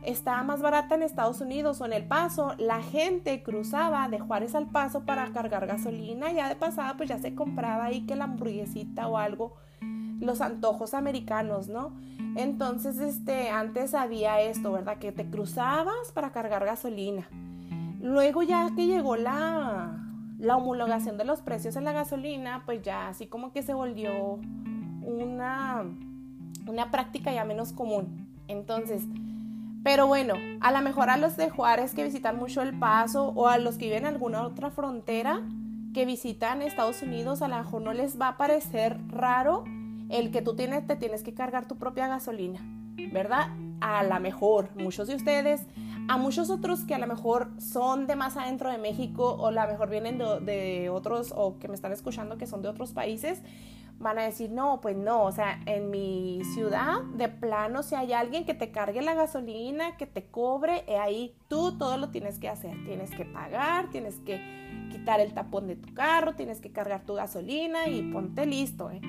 estaba 0.05 0.43
más 0.43 0.63
barata 0.63 0.95
en 0.95 1.03
Estados 1.03 1.43
Unidos 1.43 1.81
o 1.81 1.87
en 1.87 1.93
El 1.93 2.05
Paso, 2.07 2.55
la 2.57 2.83
gente 2.83 3.43
cruzaba 3.43 4.09
de 4.09 4.21
Juárez 4.21 4.55
al 4.55 4.67
Paso 4.67 5.05
para 5.05 5.31
cargar 5.33 5.67
gasolina, 5.67 6.33
ya 6.33 6.49
de 6.49 6.57
pasada 6.57 6.97
pues 6.97 7.11
ya 7.11 7.19
se 7.19 7.35
compraba 7.35 7.85
ahí 7.85 8.07
que 8.07 8.17
la 8.17 8.25
hamburguesita 8.25 9.07
o 9.07 9.19
algo, 9.19 9.57
los 10.19 10.41
antojos 10.41 10.95
americanos, 10.95 11.69
¿no? 11.69 11.93
Entonces, 12.37 12.99
este, 12.99 13.51
antes 13.51 13.93
había 13.93 14.41
esto, 14.41 14.73
¿verdad? 14.73 14.99
Que 14.99 15.13
te 15.13 15.29
cruzabas 15.29 16.13
para 16.15 16.31
cargar 16.31 16.65
gasolina. 16.65 17.29
Luego 18.01 18.43
ya 18.43 18.71
que 18.75 18.87
llegó 18.87 19.17
la, 19.17 20.10
la 20.41 20.57
homologación 20.57 21.19
de 21.19 21.25
los 21.25 21.43
precios 21.43 21.77
en 21.77 21.85
la 21.85 21.93
gasolina, 21.93 22.63
pues 22.65 22.83
ya 22.83 23.09
así 23.09 23.27
como 23.27 23.53
que 23.53 23.63
se 23.63 23.75
volvió 23.75 24.39
una, 25.03 25.85
una 26.67 26.91
práctica 26.91 27.33
ya 27.33 27.45
menos 27.45 27.73
común. 27.73 28.29
Entonces, 28.49 29.03
pero 29.83 30.07
bueno, 30.07 30.35
a 30.61 30.73
lo 30.73 30.81
mejor 30.81 31.11
a 31.11 31.17
los 31.17 31.37
de 31.37 31.51
Juárez 31.51 31.95
que 31.95 32.05
visitan 32.05 32.37
mucho 32.37 32.63
El 32.63 32.79
Paso 32.79 33.33
o 33.35 33.49
a 33.49 33.59
los 33.59 33.77
que 33.77 33.87
viven 33.87 34.01
en 34.01 34.15
alguna 34.15 34.43
otra 34.43 34.71
frontera 34.71 35.43
que 35.95 36.07
visitan 36.07 36.63
Estados 36.63 37.03
Unidos, 37.03 37.43
a 37.43 37.49
lo 37.49 37.57
mejor 37.57 37.83
no 37.83 37.93
les 37.93 38.21
va 38.21 38.29
a 38.29 38.37
parecer 38.37 38.99
raro 39.09 39.65
el 40.09 40.31
que 40.31 40.43
tú 40.43 40.55
tienes, 40.55 40.87
te 40.87 40.97
tienes 40.97 41.23
que 41.23 41.35
cargar 41.35 41.67
tu 41.67 41.77
propia 41.77 42.09
gasolina, 42.09 42.61
¿verdad? 43.13 43.49
A 43.81 44.03
lo 44.05 44.21
mejor 44.21 44.71
muchos 44.77 45.09
de 45.09 45.15
ustedes, 45.15 45.63
a 46.11 46.17
muchos 46.17 46.51
otros 46.51 46.81
que 46.81 46.93
a 46.93 46.99
lo 46.99 47.07
mejor 47.07 47.53
son 47.61 48.09
de 48.09 48.17
más 48.17 48.37
adentro 48.37 48.69
de 48.69 48.79
México 48.79 49.37
o 49.39 49.47
a 49.47 49.53
lo 49.53 49.65
mejor 49.69 49.89
vienen 49.89 50.19
de, 50.19 50.91
otros 50.91 51.33
o 51.37 51.61
que 51.61 51.69
me 51.69 51.77
están 51.77 51.93
escuchando 51.93 52.37
que 52.37 52.49
son 52.49 52.63
de 52.63 52.69
otros 52.69 52.93
países, 52.93 53.43
van 54.01 54.19
a 54.19 54.23
decir, 54.23 54.51
no, 54.51 54.81
pues 54.81 54.97
no, 54.97 55.23
o 55.23 55.31
sea, 55.31 55.61
en 55.67 55.89
mi 55.89 56.43
ciudad, 56.53 57.01
de 57.15 57.29
plano, 57.29 57.85
si 57.85 57.95
hay 57.95 58.13
alguien 58.13 58.45
que 58.45 58.55
te 58.55 58.73
cargue 58.73 59.03
la 59.03 59.15
gasolina, 59.15 59.97
que 59.97 60.07
te 60.07 60.25
cobre, 60.25 60.83
eh, 60.89 60.99
ahí 60.99 61.37
tú 61.47 61.79
todo 61.79 61.97
lo 61.97 62.09
tienes 62.09 62.41
que 62.41 62.49
hacer. 62.49 62.75
Tienes 62.87 63.13
que 63.13 63.25
pagar, 63.25 63.91
tienes 63.91 64.17
que 64.17 64.41
quitar 64.91 65.21
el 65.21 65.33
tapón 65.33 65.69
de 65.69 65.77
tu 65.77 65.95
carro, 65.95 66.35
tienes 66.35 66.61
que 66.61 66.73
cargar 66.73 67.07
tu 67.07 67.15
gasolina 67.15 67.87
y 67.87 68.03
ponte 68.11 68.47
listo. 68.47 68.91
¿eh? 68.91 69.01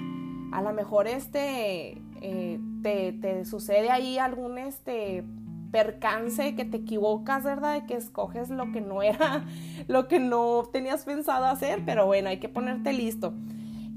A 0.52 0.62
lo 0.62 0.72
mejor 0.72 1.08
este, 1.08 1.98
eh, 2.22 2.60
te, 2.84 3.14
te, 3.14 3.44
sucede 3.46 3.90
ahí 3.90 4.20
algún 4.20 4.60
este, 4.60 5.24
percance 5.72 6.56
que 6.56 6.66
te 6.66 6.78
equivocas, 6.78 7.44
¿verdad? 7.44 7.82
De 7.82 7.86
que 7.88 7.96
escoges 7.96 8.50
lo 8.50 8.72
que 8.72 8.82
no 8.82 9.02
era, 9.02 9.46
lo 9.88 10.08
que 10.08 10.20
no 10.20 10.70
tenías 10.72 11.06
pensado 11.06 11.46
hacer, 11.46 11.84
pero 11.86 12.06
bueno, 12.06 12.30
hay 12.30 12.40
que 12.40 12.50
ponerte 12.50 12.94
listo. 12.94 13.34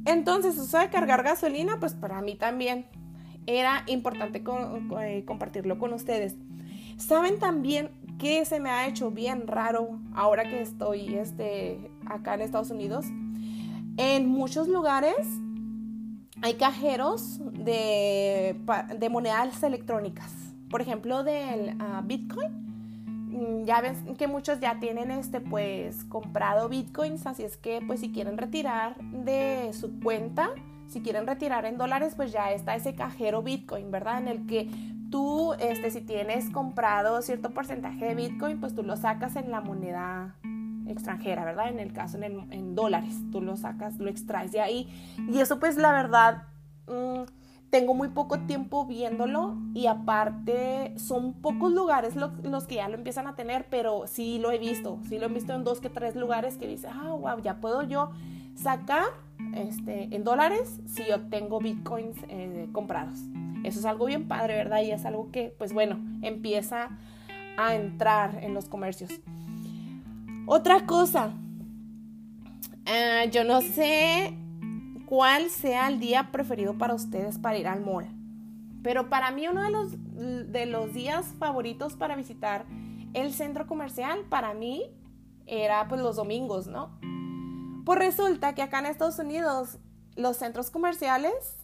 Entonces, 0.05 0.59
eso 0.59 0.79
de 0.79 0.91
cargar 0.91 1.23
gasolina, 1.23 1.79
pues 1.81 1.95
para 1.95 2.21
mí 2.21 2.35
también 2.35 2.87
era 3.47 3.85
importante 3.87 4.43
eh, 5.01 5.25
compartirlo 5.25 5.79
con 5.79 5.93
ustedes. 5.93 6.37
Saben 6.97 7.39
también 7.39 7.91
que 8.19 8.45
se 8.45 8.61
me 8.61 8.71
ha 8.71 8.87
hecho 8.87 9.11
bien 9.11 9.47
raro 9.47 9.99
ahora 10.15 10.45
que 10.45 10.61
estoy 10.61 11.15
este, 11.17 11.91
acá 12.07 12.35
en 12.35 12.43
Estados 12.43 12.71
Unidos. 12.71 13.07
En 13.97 14.29
muchos 14.29 14.69
lugares 14.69 15.27
hay 16.43 16.55
cajeros 16.55 17.41
de, 17.53 18.57
de 18.99 19.09
monedas 19.09 19.63
electrónicas. 19.63 20.44
Por 20.75 20.81
ejemplo, 20.83 21.23
del 21.23 21.77
ah, 21.79 22.03
Bitcoin 22.05 22.65
Mm, 23.35 23.65
ya 23.65 23.81
ves 23.81 23.99
que 24.17 24.29
muchos 24.29 24.61
ya 24.61 24.79
tienen 24.79 25.11
este 25.11 25.41
pues 25.41 26.05
comprado 26.05 26.69
bitcoins, 26.69 27.27
así 27.27 27.43
es 27.43 27.57
que 27.57 27.83
pues 27.85 27.99
si 27.99 28.13
quieren 28.13 28.39
retirar 28.39 28.97
de 29.01 29.73
su 29.73 29.99
cuenta, 29.99 30.51
si 30.87 31.01
quieren 31.01 31.27
retirar 31.27 31.65
en 31.65 31.77
dólares, 31.77 32.15
pues 32.15 32.31
ya 32.31 32.53
está 32.53 32.77
ese 32.77 32.95
cajero 32.95 33.43
bitcoin, 33.43 33.91
¿verdad? 33.91 34.19
En 34.19 34.29
el 34.29 34.47
que 34.47 34.71
tú, 35.11 35.53
este, 35.55 35.91
si 35.91 36.01
tienes 36.01 36.49
comprado 36.51 37.23
cierto 37.23 37.51
porcentaje 37.51 38.05
de 38.05 38.15
bitcoin, 38.15 38.61
pues 38.61 38.73
tú 38.73 38.85
lo 38.85 38.97
sacas 38.97 39.35
en 39.35 39.51
la 39.51 39.61
moneda 39.61 40.37
extranjera, 40.87 41.45
¿verdad? 41.45 41.71
En 41.71 41.81
el 41.81 41.93
caso 41.93 42.19
en, 42.23 42.53
en 42.53 42.77
dólares, 42.77 43.17
tú 43.33 43.41
lo 43.41 43.57
sacas, 43.57 43.99
lo 43.99 44.09
extraes 44.09 44.53
de 44.53 44.61
ahí. 44.61 44.89
Y 45.29 45.41
eso 45.41 45.59
pues 45.59 45.77
la 45.77 45.91
verdad... 45.91 46.45
Mmm, 46.87 47.25
tengo 47.75 47.93
muy 47.93 48.07
poco 48.07 48.39
tiempo 48.39 48.87
viéndolo 48.87 49.57
y 49.75 49.87
aparte 49.87 50.95
son 50.97 51.33
pocos 51.33 51.73
lugares 51.73 52.15
los 52.15 52.67
que 52.69 52.77
ya 52.77 52.87
lo 52.89 52.95
empiezan 52.95 53.27
a 53.27 53.35
tener, 53.35 53.67
pero 53.69 54.07
sí 54.07 54.39
lo 54.39 54.53
he 54.53 54.59
visto, 54.59 55.01
sí 55.09 55.19
lo 55.19 55.27
he 55.27 55.29
visto 55.29 55.55
en 55.55 55.65
dos 55.65 55.81
que 55.81 55.91
tres 55.91 56.15
lugares 56.15 56.57
que 56.57 56.69
dice, 56.69 56.87
ah, 56.87 57.17
wow, 57.19 57.43
ya 57.43 57.57
puedo 57.57 57.83
yo 57.83 58.13
sacar 58.55 59.03
este, 59.57 60.15
en 60.15 60.23
dólares 60.23 60.79
si 60.87 61.03
yo 61.05 61.23
tengo 61.23 61.59
bitcoins 61.59 62.17
eh, 62.29 62.69
comprados. 62.71 63.19
Eso 63.65 63.81
es 63.81 63.85
algo 63.87 64.07
bien 64.07 64.29
padre, 64.29 64.55
¿verdad? 64.55 64.83
Y 64.83 64.93
es 64.93 65.05
algo 65.05 65.33
que, 65.33 65.53
pues 65.59 65.73
bueno, 65.73 65.99
empieza 66.23 66.91
a 67.57 67.75
entrar 67.75 68.39
en 68.45 68.55
los 68.55 68.69
comercios. 68.69 69.11
Otra 70.47 70.87
cosa, 70.87 71.33
eh, 72.87 73.29
yo 73.33 73.43
no 73.43 73.61
sé 73.63 74.44
cuál 75.15 75.49
sea 75.49 75.87
el 75.87 76.01
día 76.01 76.33
preferido 76.33 76.77
para 76.77 76.93
ustedes 76.93 77.39
para 77.39 77.57
ir 77.57 77.69
al 77.69 77.81
mall. 77.81 78.09
Pero 78.83 79.09
para 79.09 79.31
mí 79.31 79.47
uno 79.47 79.63
de 79.63 79.71
los, 79.71 79.93
de 80.51 80.67
los 80.67 80.93
días 80.93 81.37
favoritos 81.39 81.95
para 81.95 82.17
visitar 82.17 82.65
el 83.13 83.33
centro 83.33 83.69
comercial, 83.69 84.25
para 84.29 84.55
mí, 84.55 84.91
era 85.47 85.87
pues 85.87 86.01
los 86.01 86.17
domingos, 86.17 86.67
¿no? 86.67 86.99
Pues 87.85 87.97
resulta 87.97 88.57
que 88.57 88.63
acá 88.63 88.81
en 88.81 88.87
Estados 88.87 89.21
Unidos 89.21 89.79
los 90.17 90.37
centros 90.37 90.73
comerciales 90.73 91.61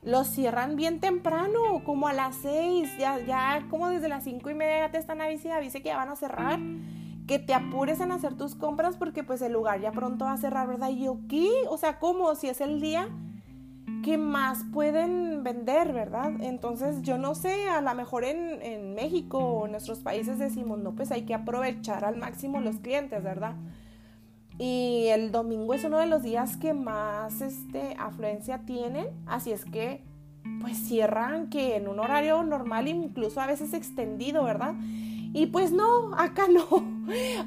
los 0.00 0.26
cierran 0.26 0.74
bien 0.74 0.98
temprano, 0.98 1.84
como 1.84 2.08
a 2.08 2.14
las 2.14 2.36
6, 2.36 2.88
ya, 2.98 3.18
ya 3.18 3.66
como 3.68 3.90
desde 3.90 4.08
las 4.08 4.24
cinco 4.24 4.48
y 4.48 4.54
media 4.54 4.86
ya 4.86 4.92
te 4.92 4.98
están 4.98 5.20
avisando, 5.20 5.56
avise 5.56 5.82
que 5.82 5.90
ya 5.90 5.98
van 5.98 6.08
a 6.08 6.16
cerrar 6.16 6.58
que 7.26 7.38
te 7.38 7.54
apures 7.54 8.00
en 8.00 8.12
hacer 8.12 8.34
tus 8.36 8.54
compras 8.54 8.96
porque 8.96 9.24
pues 9.24 9.40
el 9.42 9.52
lugar 9.52 9.80
ya 9.80 9.92
pronto 9.92 10.26
va 10.26 10.32
a 10.32 10.36
cerrar, 10.36 10.68
¿verdad? 10.68 10.90
Y 10.90 11.04
yo, 11.04 11.18
¿qué? 11.28 11.48
O 11.68 11.78
sea, 11.78 11.98
¿cómo? 11.98 12.34
Si 12.34 12.48
es 12.48 12.60
el 12.60 12.80
día 12.80 13.08
que 14.02 14.18
más 14.18 14.64
pueden 14.72 15.42
vender, 15.42 15.92
¿verdad? 15.92 16.32
Entonces 16.40 17.02
yo 17.02 17.16
no 17.16 17.34
sé, 17.34 17.68
a 17.68 17.80
lo 17.80 17.94
mejor 17.94 18.24
en, 18.24 18.60
en 18.62 18.94
México 18.94 19.38
o 19.38 19.64
en 19.64 19.72
nuestros 19.72 20.00
países 20.00 20.38
decimos, 20.38 20.78
no, 20.78 20.94
pues 20.94 21.10
hay 21.10 21.22
que 21.22 21.34
aprovechar 21.34 22.04
al 22.04 22.16
máximo 22.16 22.60
los 22.60 22.76
clientes, 22.76 23.22
¿verdad? 23.22 23.54
Y 24.58 25.06
el 25.08 25.32
domingo 25.32 25.74
es 25.74 25.84
uno 25.84 25.98
de 25.98 26.06
los 26.06 26.22
días 26.22 26.56
que 26.56 26.74
más 26.74 27.40
este, 27.40 27.96
afluencia 27.98 28.58
tienen, 28.64 29.06
así 29.26 29.50
es 29.50 29.64
que 29.64 30.02
pues 30.60 30.76
cierran 30.76 31.48
que 31.48 31.76
en 31.76 31.88
un 31.88 31.98
horario 31.98 32.42
normal, 32.42 32.86
incluso 32.86 33.40
a 33.40 33.46
veces 33.46 33.72
extendido, 33.72 34.44
¿verdad? 34.44 34.74
Y 35.32 35.46
pues 35.46 35.72
no, 35.72 36.14
acá 36.16 36.44
no. 36.50 36.93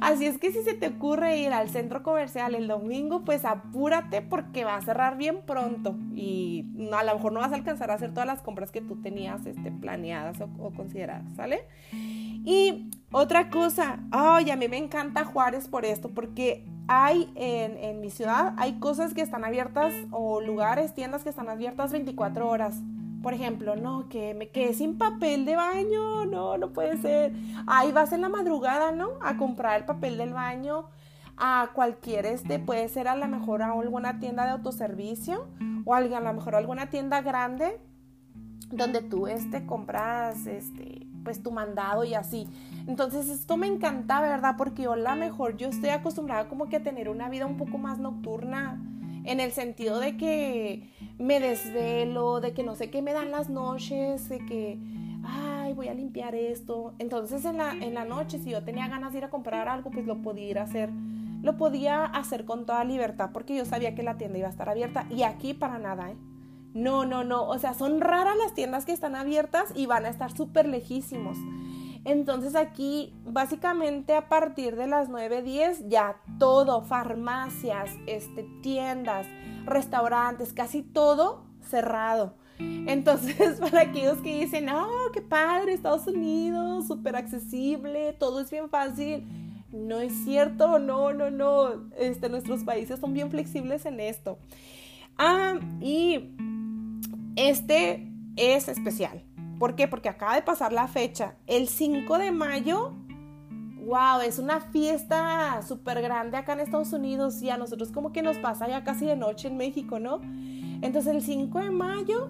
Así 0.02 0.26
es 0.26 0.38
que 0.38 0.52
si 0.52 0.64
se 0.64 0.74
te 0.74 0.88
ocurre 0.88 1.38
ir 1.38 1.52
al 1.52 1.70
centro 1.70 2.04
comercial 2.04 2.56
el 2.56 2.68
domingo, 2.68 3.24
pues 3.24 3.46
apúrate 3.46 4.22
porque 4.22 4.64
va 4.64 4.76
a 4.76 4.82
cerrar 4.82 5.18
bien 5.18 5.42
pronto 5.46 5.96
y 6.16 6.66
a 6.92 7.04
lo 7.04 7.16
mejor 7.16 7.32
no 7.32 7.40
vas 7.40 7.52
a 7.52 7.56
alcanzar 7.56 7.92
a 7.92 7.96
hacer 7.96 8.12
todas 8.12 8.28
las 8.28 8.42
compras 8.42 8.72
que 8.72 8.82
tú 8.82 9.02
tenías 9.02 9.46
este, 9.46 9.72
planeadas 9.72 10.40
o, 10.42 10.72
consideradas, 10.72 11.34
¿sale? 11.36 11.62
Y 11.92 12.90
otra 13.12 13.50
cosa, 13.50 14.00
ay, 14.12 14.52
a 14.52 14.56
mí 14.56 14.68
me 14.68 14.78
encanta 14.78 15.26
Juárez 15.26 15.68
por 15.68 15.86
esto, 15.86 16.10
porque 16.10 16.66
hay 16.88 17.32
en, 17.36 17.78
en 17.78 18.00
mi 18.00 18.10
ciudad, 18.10 18.54
hay 18.58 18.80
cosas 18.80 19.14
que 19.14 19.22
están 19.22 19.44
abiertas 19.44 19.94
o 20.12 20.40
lugares, 20.40 20.94
tiendas 20.94 21.24
que 21.24 21.30
están 21.30 21.50
abiertas 21.50 21.92
24 21.92 22.48
horas. 22.48 22.82
Por 23.28 23.34
ejemplo, 23.34 23.76
no, 23.76 24.08
que 24.08 24.34
me 24.34 24.52
quedé 24.52 24.74
sin 24.74 24.98
papel 24.98 25.44
de 25.44 25.58
baño, 25.58 26.26
no, 26.26 26.58
no 26.58 26.72
puede 26.72 26.96
ser. 26.96 27.34
Ahí 27.68 27.92
vas 27.92 28.14
en 28.14 28.22
la 28.22 28.30
madrugada, 28.30 28.94
¿no? 28.94 29.16
A 29.22 29.36
comprar 29.36 29.78
el 29.78 29.86
papel 29.86 30.18
del 30.18 30.32
baño 30.32 30.86
a 31.36 31.72
cualquier, 31.74 32.26
este, 32.26 32.58
puede 32.58 32.88
ser 32.88 33.10
a 33.10 33.18
lo 33.18 33.28
mejor 33.28 33.64
a 33.64 33.74
alguna 33.74 34.22
tienda 34.22 34.46
de 34.46 34.52
autoservicio 34.52 35.46
o 35.84 35.94
a, 35.94 36.00
lo 36.00 36.34
mejor 36.34 36.56
a 36.56 36.60
alguna 36.60 36.90
tienda 36.90 37.20
grande 37.20 37.82
donde 38.72 39.02
tú, 39.02 39.28
este, 39.28 39.66
compras, 39.66 40.48
este, 40.48 41.06
pues 41.26 41.44
tu 41.44 41.52
mandado 41.52 42.06
y 42.06 42.14
así. 42.14 42.48
Entonces 42.88 43.28
esto 43.28 43.58
me 43.58 43.68
encanta, 43.68 44.22
¿verdad? 44.22 44.56
Porque 44.58 44.84
yo 44.84 44.94
a 44.94 44.96
lo 44.96 45.16
mejor 45.18 45.58
yo 45.58 45.68
estoy 45.68 45.90
acostumbrada 45.90 46.48
como 46.48 46.70
que 46.70 46.78
a 46.78 46.82
tener 46.82 47.10
una 47.10 47.28
vida 47.28 47.46
un 47.46 47.58
poco 47.58 47.78
más 47.78 48.00
nocturna 48.00 48.82
en 49.28 49.40
el 49.40 49.52
sentido 49.52 50.00
de 50.00 50.18
que 50.18 50.90
me 51.20 51.40
desvelo, 51.40 52.40
de 52.40 52.54
que 52.54 52.64
no 52.64 52.76
sé 52.76 52.90
qué 52.90 53.02
me 53.02 53.14
dan 53.14 53.30
las 53.30 53.50
noches, 53.50 54.30
de 54.30 54.40
que, 54.46 54.80
ay, 55.24 55.74
voy 55.74 55.90
a 55.90 55.94
limpiar 55.94 56.34
esto. 56.34 56.94
Entonces 56.98 57.44
en 57.46 57.58
la, 57.58 57.74
en 57.74 57.94
la 57.94 58.06
noche, 58.06 58.40
si 58.40 58.52
yo 58.52 58.64
tenía 58.64 58.88
ganas 58.88 59.12
de 59.12 59.20
ir 59.20 59.26
a 59.26 59.30
comprar 59.30 59.68
algo, 59.68 59.92
pues 59.92 60.06
lo 60.06 60.22
podía 60.22 60.50
ir 60.50 60.60
a 60.60 60.64
hacer. 60.64 60.90
Lo 61.44 61.58
podía 61.58 62.06
hacer 62.06 62.46
con 62.46 62.66
toda 62.66 62.84
libertad 62.84 63.30
porque 63.34 63.56
yo 63.56 63.66
sabía 63.66 63.94
que 63.94 64.02
la 64.02 64.18
tienda 64.18 64.40
iba 64.40 64.48
a 64.48 64.52
estar 64.52 64.70
abierta 64.70 65.06
y 65.10 65.24
aquí 65.24 65.54
para 65.54 65.78
nada, 65.78 66.12
¿eh? 66.12 66.18
No, 66.74 67.06
no, 67.06 67.24
no. 67.24 67.48
O 67.48 67.58
sea, 67.60 67.74
son 67.74 68.02
raras 68.02 68.38
las 68.38 68.54
tiendas 68.54 68.86
que 68.86 68.92
están 68.92 69.16
abiertas 69.16 69.74
y 69.76 69.88
van 69.88 70.06
a 70.06 70.10
estar 70.10 70.32
súper 70.32 70.68
lejísimos. 70.68 71.38
Entonces 72.08 72.56
aquí 72.56 73.14
básicamente 73.26 74.16
a 74.16 74.30
partir 74.30 74.78
de 74.78 74.88
las 74.88 75.10
9.10 75.10 75.90
ya 75.90 76.16
todo, 76.40 76.82
farmacias, 76.82 77.92
este, 78.06 78.44
tiendas, 78.62 79.28
restaurantes, 79.66 80.54
casi 80.54 80.84
todo 80.84 81.44
cerrado. 81.60 82.36
Entonces, 82.60 83.60
para 83.60 83.82
aquellos 83.82 84.20
que 84.20 84.40
dicen, 84.40 84.70
oh, 84.70 85.12
qué 85.14 85.22
padre, 85.22 85.74
Estados 85.74 86.08
Unidos, 86.08 86.88
súper 86.88 87.18
accesible, 87.18 88.14
todo 88.14 88.40
es 88.40 88.50
bien 88.50 88.70
fácil. 88.70 89.28
No 89.74 90.00
es 90.00 90.14
cierto, 90.24 90.80
no, 90.80 91.12
no, 91.12 91.30
no. 91.30 91.90
Este, 91.98 92.30
nuestros 92.30 92.64
países 92.64 93.02
son 93.02 93.14
bien 93.14 93.30
flexibles 93.30 93.86
en 93.86 94.00
esto. 94.00 94.40
Ah, 95.18 95.60
y 95.82 96.34
este 97.36 98.10
es 98.38 98.70
especial. 98.70 99.27
¿Por 99.60 99.76
qué? 99.76 99.88
Porque 99.88 100.10
acaba 100.10 100.36
de 100.36 100.42
pasar 100.42 100.72
la 100.72 100.88
fecha. 100.88 101.36
El 101.48 101.68
5 101.68 102.18
de 102.18 102.32
mayo, 102.32 102.94
wow, 103.86 104.22
es 104.24 104.38
una 104.38 104.60
fiesta 104.60 105.62
súper 105.68 106.02
grande 106.02 106.38
acá 106.38 106.54
en 106.54 106.60
Estados 106.60 106.94
Unidos 106.94 107.42
y 107.42 107.50
a 107.50 107.58
nosotros 107.58 107.92
como 107.92 108.12
que 108.12 108.22
nos 108.22 108.38
pasa 108.38 108.68
ya 108.68 108.84
casi 108.84 109.06
de 109.06 109.16
noche 109.16 109.48
en 109.48 109.58
México, 109.58 110.00
¿no? 110.00 110.22
Entonces 110.82 111.08
el 111.08 111.22
5 111.22 111.60
de 111.60 111.72
mayo, 111.72 112.30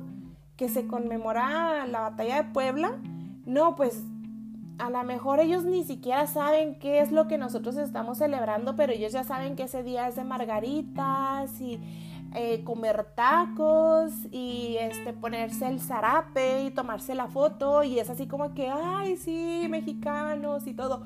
que 0.56 0.70
se 0.70 0.88
conmemora 0.88 1.86
la 1.88 2.00
batalla 2.00 2.44
de 2.44 2.50
Puebla, 2.52 2.98
no, 3.46 3.76
pues 3.76 4.04
a 4.78 4.90
lo 4.90 5.04
mejor 5.04 5.40
ellos 5.40 5.64
ni 5.64 5.84
siquiera 5.84 6.28
saben 6.28 6.78
qué 6.80 7.02
es 7.02 7.12
lo 7.12 7.28
que 7.28 7.38
nosotros 7.38 7.78
estamos 7.78 8.20
celebrando, 8.20 8.76
pero 8.76 8.94
ellos 8.94 9.12
ya 9.12 9.24
saben 9.24 9.56
que 9.56 9.64
ese 9.64 9.84
día 9.84 10.08
es 10.08 10.16
de 10.16 10.24
margaritas 10.24 11.60
y 11.60 11.80
eh, 12.34 12.64
comer 12.64 13.08
tacos 13.16 14.12
y 14.32 14.78
este, 14.80 15.14
ponerse 15.14 15.68
el 15.68 15.80
zarape 15.80 16.64
y 16.64 16.72
tomarse 16.72 17.16
la 17.16 17.28
foto 17.28 17.84
y 17.84 18.00
es 18.00 18.10
así 18.10 18.28
como 18.28 18.54
que, 18.54 18.70
ay, 18.70 19.18
sí, 19.18 19.66
mexicanos 19.70 20.68
y 20.68 20.74
todo. 20.74 21.06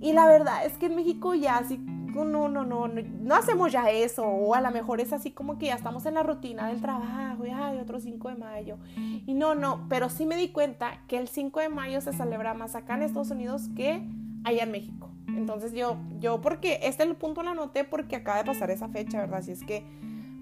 Y 0.00 0.12
la 0.12 0.26
verdad 0.26 0.64
es 0.64 0.78
que 0.78 0.86
en 0.86 0.96
México 0.96 1.34
ya 1.34 1.58
así, 1.58 1.78
no, 1.78 2.24
no, 2.24 2.48
no, 2.48 2.64
no, 2.64 2.88
no 2.88 3.34
hacemos 3.34 3.72
ya 3.72 3.90
eso, 3.90 4.24
o 4.24 4.54
a 4.54 4.60
lo 4.60 4.70
mejor 4.70 5.00
es 5.00 5.12
así 5.12 5.30
como 5.30 5.58
que 5.58 5.66
ya 5.66 5.74
estamos 5.74 6.06
en 6.06 6.14
la 6.14 6.22
rutina 6.22 6.68
del 6.68 6.80
trabajo 6.80 7.44
y 7.46 7.50
ay, 7.50 7.78
otro 7.78 8.00
5 8.00 8.28
de 8.28 8.34
mayo. 8.36 8.78
Y 9.26 9.34
no, 9.34 9.54
no, 9.54 9.86
pero 9.88 10.08
sí 10.08 10.26
me 10.26 10.36
di 10.36 10.48
cuenta 10.48 11.02
que 11.06 11.18
el 11.18 11.28
5 11.28 11.60
de 11.60 11.68
mayo 11.68 12.00
se 12.00 12.12
celebra 12.12 12.54
más 12.54 12.74
acá 12.74 12.94
en 12.94 13.02
Estados 13.02 13.30
Unidos 13.30 13.68
que 13.76 14.02
allá 14.44 14.62
en 14.62 14.70
México. 14.70 15.10
Entonces 15.28 15.72
yo, 15.72 15.98
yo, 16.18 16.40
porque 16.40 16.80
este 16.82 17.06
punto 17.14 17.42
lo 17.42 17.50
anoté 17.50 17.84
porque 17.84 18.16
acaba 18.16 18.38
de 18.38 18.44
pasar 18.44 18.70
esa 18.70 18.88
fecha, 18.88 19.18
¿verdad? 19.20 19.40
Así 19.40 19.52
es 19.52 19.64
que 19.64 19.84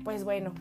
pues 0.05 0.25
bueno. 0.25 0.53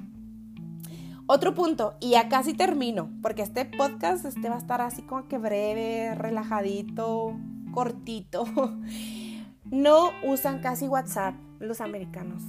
Otro 1.26 1.54
punto, 1.54 1.96
y 2.02 2.12
ya 2.12 2.28
casi 2.28 2.54
termino, 2.54 3.10
porque 3.22 3.44
este 3.44 3.64
podcast 3.66 4.26
este 4.26 4.50
va 4.50 4.56
a 4.56 4.58
estar 4.58 4.82
así 4.82 5.04
como 5.04 5.28
que 5.28 5.38
breve, 5.38 6.16
relajadito, 6.16 7.36
cortito. 7.74 8.46
No 9.72 10.12
usan 10.24 10.60
casi 10.60 10.88
WhatsApp 10.88 11.34
los 11.60 11.82
americanos. 11.82 12.44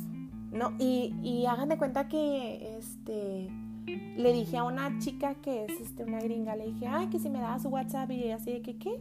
No, 0.53 0.75
y, 0.79 1.47
hagan 1.49 1.71
de 1.71 1.79
cuenta 1.79 2.07
que 2.07 2.77
este 2.77 3.49
le 3.87 4.33
dije 4.33 4.59
a 4.59 4.65
una 4.65 4.99
chica 4.99 5.35
que 5.37 5.65
es 5.65 5.81
este, 5.81 6.05
una 6.05 6.21
gringa, 6.21 6.55
le 6.55 6.67
dije, 6.67 6.87
ay, 6.87 7.07
que 7.07 7.19
si 7.19 7.31
me 7.31 7.41
daba 7.41 7.59
su 7.59 7.69
WhatsApp 7.69 8.11
y 8.11 8.31
así 8.31 8.53
de 8.53 8.61
que, 8.61 8.77
¿qué? 8.77 9.01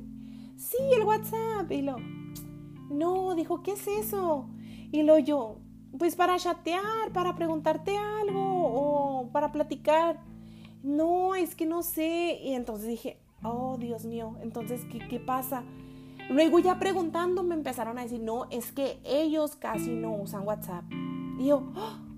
Sí, 0.55 0.77
el 0.95 1.03
WhatsApp. 1.03 1.69
Y 1.69 1.81
lo, 1.81 1.97
no, 2.89 3.35
dijo, 3.35 3.61
¿qué 3.61 3.73
es 3.73 3.87
eso? 3.87 4.47
Y 4.91 5.03
lo 5.03 5.19
yo, 5.19 5.57
pues 5.97 6.15
para 6.15 6.37
chatear, 6.37 7.11
para 7.13 7.35
preguntarte 7.35 7.97
algo 7.97 8.41
o 8.41 9.29
para 9.31 9.51
platicar. 9.51 10.19
No, 10.83 11.35
es 11.35 11.55
que 11.55 11.65
no 11.65 11.83
sé. 11.83 12.39
Y 12.43 12.53
entonces 12.53 12.87
dije, 12.87 13.17
oh 13.43 13.77
Dios 13.77 14.05
mío, 14.05 14.35
entonces, 14.41 14.81
¿qué, 14.91 14.99
qué 15.07 15.19
pasa? 15.19 15.63
Luego 16.29 16.59
ya 16.59 16.79
preguntando 16.79 17.43
me 17.43 17.55
empezaron 17.55 17.97
a 17.97 18.03
decir, 18.03 18.21
no, 18.21 18.49
es 18.49 18.71
que 18.71 18.99
ellos 19.03 19.55
casi 19.55 19.91
no 19.91 20.15
usan 20.15 20.47
WhatsApp. 20.47 20.83
Y 21.37 21.47
yo, 21.47 21.71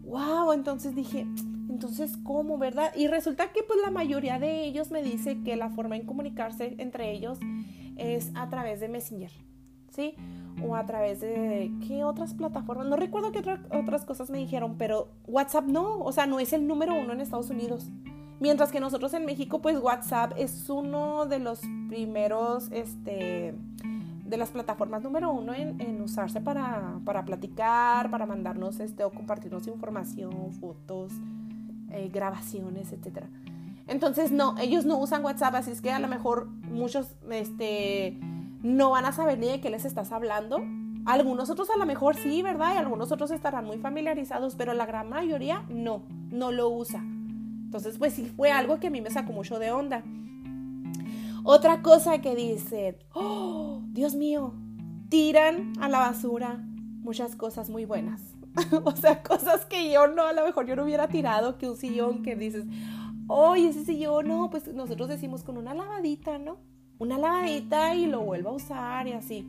wow, 0.04 0.52
entonces 0.54 0.96
dije, 0.96 1.26
entonces, 1.70 2.18
¿cómo, 2.24 2.58
verdad? 2.58 2.94
Y 2.96 3.08
resulta 3.08 3.52
que 3.52 3.64
pues 3.64 3.80
la 3.84 3.92
mayoría 3.92 4.40
de 4.40 4.64
ellos 4.66 4.92
me 4.92 5.04
dice 5.04 5.42
que 5.44 5.56
la 5.56 5.70
forma 5.70 5.98
en 5.98 6.06
comunicarse 6.06 6.76
entre 6.78 7.12
ellos 7.12 7.40
es 7.98 8.32
a 8.36 8.50
través 8.50 8.80
de 8.80 8.88
Messenger, 8.88 9.32
o 10.64 10.76
a 10.76 10.86
través 10.86 11.22
de 11.22 11.72
qué 11.86 12.04
otras 12.04 12.34
plataformas. 12.34 12.88
No 12.88 12.96
recuerdo 12.96 13.32
qué 13.32 13.44
otras 13.72 14.06
cosas 14.06 14.30
me 14.30 14.38
dijeron, 14.38 14.76
pero 14.78 15.10
WhatsApp 15.28 15.66
no, 15.66 16.00
o 16.00 16.12
sea, 16.12 16.26
no 16.26 16.40
es 16.40 16.54
el 16.54 16.68
número 16.68 16.96
uno 16.96 17.14
en 17.14 17.22
Estados 17.22 17.50
Unidos. 17.50 17.90
Mientras 18.40 18.72
que 18.72 18.80
nosotros 18.80 19.14
en 19.14 19.26
México, 19.26 19.62
pues 19.62 19.80
WhatsApp 19.80 20.34
es 20.38 20.70
uno 20.70 21.26
de 21.26 21.40
los 21.40 21.62
primeros, 21.88 22.70
este, 22.72 23.56
de 24.26 24.38
las 24.38 24.50
plataformas 24.52 25.04
número 25.04 25.32
uno 25.32 25.54
en, 25.54 26.02
usarse 26.02 26.42
para, 26.42 27.00
para, 27.06 27.24
platicar, 27.24 28.12
para 28.12 28.26
mandarnos, 28.26 28.80
este, 28.80 29.04
o 29.04 29.12
compartirnos 29.12 29.68
información, 29.68 30.52
fotos, 30.60 31.14
eh, 31.92 32.10
grabaciones, 32.14 32.92
etc. 32.92 33.24
Entonces, 33.88 34.32
no, 34.32 34.58
ellos 34.58 34.86
no 34.86 34.98
usan 34.98 35.24
WhatsApp, 35.24 35.56
así 35.56 35.72
es 35.72 35.82
que 35.82 35.92
a 35.92 36.00
lo 36.00 36.08
mejor 36.08 36.48
muchos, 36.48 37.16
este, 37.32 38.20
no 38.66 38.90
van 38.90 39.06
a 39.06 39.12
saber 39.12 39.38
ni 39.38 39.48
de 39.48 39.62
qué 39.62 39.70
les 39.70 39.86
estás 39.86 40.12
hablando. 40.12 40.58
Algunos 41.06 41.52
otros 41.52 41.70
a 41.70 41.78
lo 41.78 41.86
mejor 41.86 42.16
sí, 42.16 42.42
¿verdad? 42.42 42.74
Y 42.74 42.78
algunos 42.80 43.12
otros 43.12 43.30
estarán 43.30 43.64
muy 43.64 43.78
familiarizados, 43.78 44.56
pero 44.56 44.74
la 44.74 44.88
gran 44.88 45.08
mayoría 45.08 45.64
no, 45.70 46.02
no 46.32 46.52
lo 46.52 46.70
usa. 46.70 47.00
Entonces, 47.02 48.00
pues 48.00 48.14
sí 48.14 48.26
fue 48.26 48.52
algo 48.52 48.80
que 48.80 48.88
a 48.88 48.90
mí 48.90 49.02
me 49.02 49.12
sacó 49.12 49.34
mucho 49.34 49.60
de 49.60 49.72
onda. 49.72 50.04
Otra 51.44 51.84
cosa 51.84 52.22
que 52.22 52.36
dicen, 52.36 52.98
oh, 53.14 53.84
Dios 53.90 54.16
mío, 54.16 54.56
tiran 55.10 55.74
a 55.80 55.88
la 55.88 56.00
basura 56.00 56.60
muchas 57.04 57.36
cosas 57.36 57.70
muy 57.70 57.86
buenas. 57.86 58.20
o 58.84 58.96
sea, 58.96 59.22
cosas 59.22 59.68
que 59.68 59.92
yo 59.92 60.08
no, 60.08 60.24
a 60.24 60.34
lo 60.34 60.44
mejor 60.44 60.66
yo 60.66 60.76
no 60.76 60.86
hubiera 60.86 61.08
tirado, 61.08 61.60
que 61.60 61.70
un 61.70 61.78
sillón 61.78 62.24
que 62.24 62.36
dices, 62.36 62.66
oye, 63.28 63.68
ese 63.68 63.86
sillón, 63.86 64.28
no, 64.28 64.50
pues 64.50 64.74
nosotros 64.74 65.08
decimos 65.08 65.44
con 65.44 65.56
una 65.58 65.76
lavadita, 65.76 66.40
¿no? 66.40 66.58
Una 67.00 67.18
lavadita 67.18 67.96
y 67.96 68.06
lo 68.06 68.22
vuelvo 68.22 68.50
a 68.50 68.54
usar 68.54 69.08
y 69.08 69.14
así. 69.14 69.48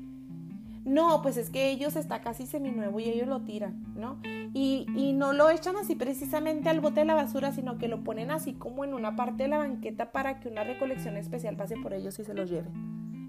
No, 0.85 1.21
pues 1.21 1.37
es 1.37 1.51
que 1.51 1.71
ellos 1.71 1.97
está 1.97 2.21
casi 2.21 2.47
seminuevo 2.47 3.01
y 3.01 3.05
ellos 3.05 3.27
lo 3.27 3.41
tiran, 3.41 3.85
¿no? 3.97 4.21
Y, 4.55 4.87
y, 4.95 5.13
no 5.15 5.33
lo 5.33 5.51
echan 5.51 5.75
así 5.77 5.97
precisamente 5.97 6.69
al 6.69 6.81
bote 6.81 7.01
de 7.01 7.07
la 7.07 7.15
basura, 7.15 7.51
sino 7.53 7.77
que 7.77 7.89
lo 7.89 8.05
ponen 8.05 8.31
así 8.31 8.53
como 8.53 8.85
en 8.85 8.95
una 8.95 9.17
parte 9.17 9.43
de 9.43 9.49
la 9.49 9.59
banqueta 9.59 10.13
para 10.13 10.39
que 10.39 10.49
una 10.49 10.63
recolección 10.63 11.17
especial 11.17 11.57
pase 11.57 11.77
por 11.77 11.93
ellos 11.93 12.17
y 12.21 12.25
se 12.25 12.35
los 12.35 12.49
lleve. 12.49 12.69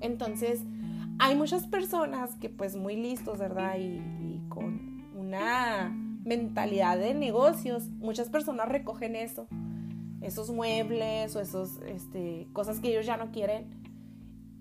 Entonces, 0.01 0.61
hay 1.17 1.35
muchas 1.35 1.65
personas 1.65 2.35
que 2.35 2.49
pues 2.49 2.75
muy 2.75 2.95
listos, 2.95 3.39
¿verdad? 3.39 3.77
Y, 3.79 4.03
y 4.21 4.43
con 4.49 5.07
una 5.15 5.91
mentalidad 6.23 6.97
de 6.97 7.15
negocios, 7.15 7.89
muchas 7.89 8.29
personas 8.29 8.69
recogen 8.69 9.15
eso, 9.15 9.47
esos 10.21 10.51
muebles 10.51 11.35
o 11.35 11.39
esos, 11.39 11.79
este, 11.87 12.47
cosas 12.53 12.79
que 12.79 12.89
ellos 12.89 13.05
ya 13.05 13.17
no 13.17 13.31
quieren 13.31 13.86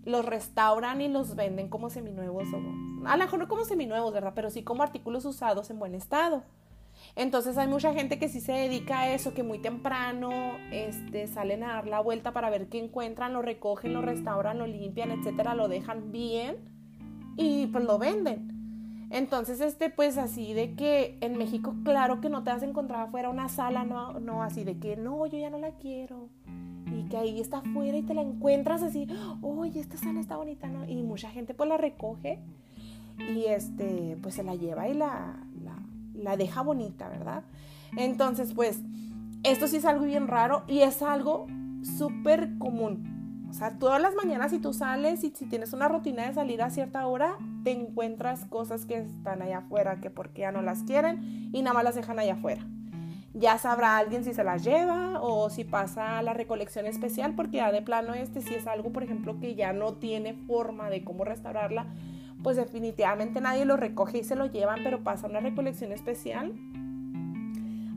los 0.06 0.24
restauran 0.24 1.00
y 1.00 1.08
los 1.08 1.34
venden 1.34 1.68
como 1.68 1.90
seminuevos 1.90 2.48
o 2.52 3.06
a 3.06 3.16
lo 3.16 3.24
mejor 3.24 3.38
no 3.40 3.48
como 3.48 3.64
seminuevos, 3.64 4.12
¿verdad? 4.12 4.32
Pero 4.34 4.50
sí 4.50 4.62
como 4.62 4.82
artículos 4.82 5.24
usados 5.24 5.68
en 5.70 5.78
buen 5.78 5.94
estado. 5.94 6.44
Entonces 7.14 7.58
hay 7.58 7.68
mucha 7.68 7.92
gente 7.92 8.18
que 8.18 8.28
sí 8.28 8.40
se 8.40 8.52
dedica 8.52 9.00
a 9.00 9.12
eso, 9.12 9.34
que 9.34 9.42
muy 9.42 9.58
temprano 9.58 10.30
este, 10.70 11.26
salen 11.26 11.62
a 11.62 11.74
dar 11.74 11.86
la 11.86 12.00
vuelta 12.00 12.32
para 12.32 12.50
ver 12.50 12.68
qué 12.68 12.78
encuentran, 12.78 13.32
lo 13.32 13.42
recogen, 13.42 13.92
lo 13.92 14.00
restauran, 14.00 14.58
lo 14.58 14.66
limpian, 14.66 15.10
etcétera, 15.10 15.54
lo 15.54 15.68
dejan 15.68 16.10
bien 16.10 16.56
y 17.36 17.66
pues 17.66 17.84
lo 17.84 17.98
venden. 17.98 19.08
Entonces, 19.10 19.60
este, 19.60 19.90
pues 19.90 20.18
así 20.18 20.52
de 20.52 20.74
que 20.74 21.18
en 21.20 21.36
México, 21.36 21.74
claro 21.84 22.20
que 22.20 22.28
no 22.28 22.42
te 22.42 22.50
has 22.50 22.62
encontrado 22.62 23.04
afuera 23.04 23.28
una 23.28 23.48
sala, 23.48 23.84
no, 23.84 24.18
no, 24.18 24.42
así 24.42 24.64
de 24.64 24.78
que 24.78 24.96
no, 24.96 25.26
yo 25.26 25.38
ya 25.38 25.50
no 25.50 25.58
la 25.58 25.72
quiero 25.72 26.28
que 27.08 27.16
ahí 27.16 27.40
está 27.40 27.58
afuera 27.58 27.96
y 27.96 28.02
te 28.02 28.14
la 28.14 28.22
encuentras 28.22 28.82
así, 28.82 29.08
oye, 29.42 29.80
esta 29.80 29.96
sala 29.96 30.20
está 30.20 30.36
bonita, 30.36 30.68
¿no? 30.68 30.88
Y 30.88 31.02
mucha 31.02 31.30
gente 31.30 31.54
pues 31.54 31.68
la 31.68 31.76
recoge 31.76 32.38
y 33.34 33.44
este, 33.46 34.18
pues 34.22 34.34
se 34.34 34.42
la 34.42 34.54
lleva 34.54 34.88
y 34.88 34.94
la, 34.94 35.36
la, 36.14 36.36
deja 36.36 36.62
bonita, 36.62 37.08
¿verdad? 37.08 37.44
Entonces, 37.96 38.52
pues, 38.52 38.80
esto 39.42 39.68
sí 39.68 39.76
es 39.76 39.84
algo 39.84 40.04
bien 40.04 40.28
raro 40.28 40.64
y 40.66 40.80
es 40.80 41.02
algo 41.02 41.46
súper 41.82 42.58
común. 42.58 43.46
O 43.48 43.52
sea, 43.52 43.78
todas 43.78 44.02
las 44.02 44.14
mañanas 44.14 44.50
si 44.50 44.58
tú 44.58 44.72
sales 44.72 45.22
y 45.24 45.30
si 45.30 45.46
tienes 45.46 45.72
una 45.72 45.88
rutina 45.88 46.26
de 46.26 46.34
salir 46.34 46.60
a 46.62 46.70
cierta 46.70 47.06
hora, 47.06 47.38
te 47.64 47.70
encuentras 47.70 48.44
cosas 48.46 48.84
que 48.84 48.98
están 48.98 49.40
allá 49.40 49.58
afuera, 49.58 50.00
que 50.00 50.10
porque 50.10 50.42
ya 50.42 50.52
no 50.52 50.62
las 50.62 50.82
quieren 50.82 51.50
y 51.52 51.62
nada 51.62 51.74
más 51.74 51.84
las 51.84 51.94
dejan 51.94 52.18
allá 52.18 52.34
afuera 52.34 52.66
ya 53.38 53.58
sabrá 53.58 53.98
alguien 53.98 54.24
si 54.24 54.32
se 54.32 54.44
las 54.44 54.64
lleva 54.64 55.20
o 55.20 55.50
si 55.50 55.64
pasa 55.64 56.18
a 56.18 56.22
la 56.22 56.32
recolección 56.32 56.86
especial, 56.86 57.34
porque 57.34 57.58
ya 57.58 57.70
de 57.70 57.82
plano 57.82 58.14
este, 58.14 58.40
si 58.40 58.54
es 58.54 58.66
algo, 58.66 58.92
por 58.92 59.02
ejemplo, 59.02 59.38
que 59.38 59.54
ya 59.54 59.74
no 59.74 59.92
tiene 59.92 60.32
forma 60.32 60.88
de 60.88 61.04
cómo 61.04 61.22
restaurarla, 61.22 61.86
pues 62.42 62.56
definitivamente 62.56 63.42
nadie 63.42 63.66
lo 63.66 63.76
recoge 63.76 64.18
y 64.18 64.24
se 64.24 64.36
lo 64.36 64.46
llevan, 64.46 64.80
pero 64.82 65.04
pasa 65.04 65.26
a 65.26 65.30
una 65.30 65.40
recolección 65.40 65.92
especial, 65.92 66.54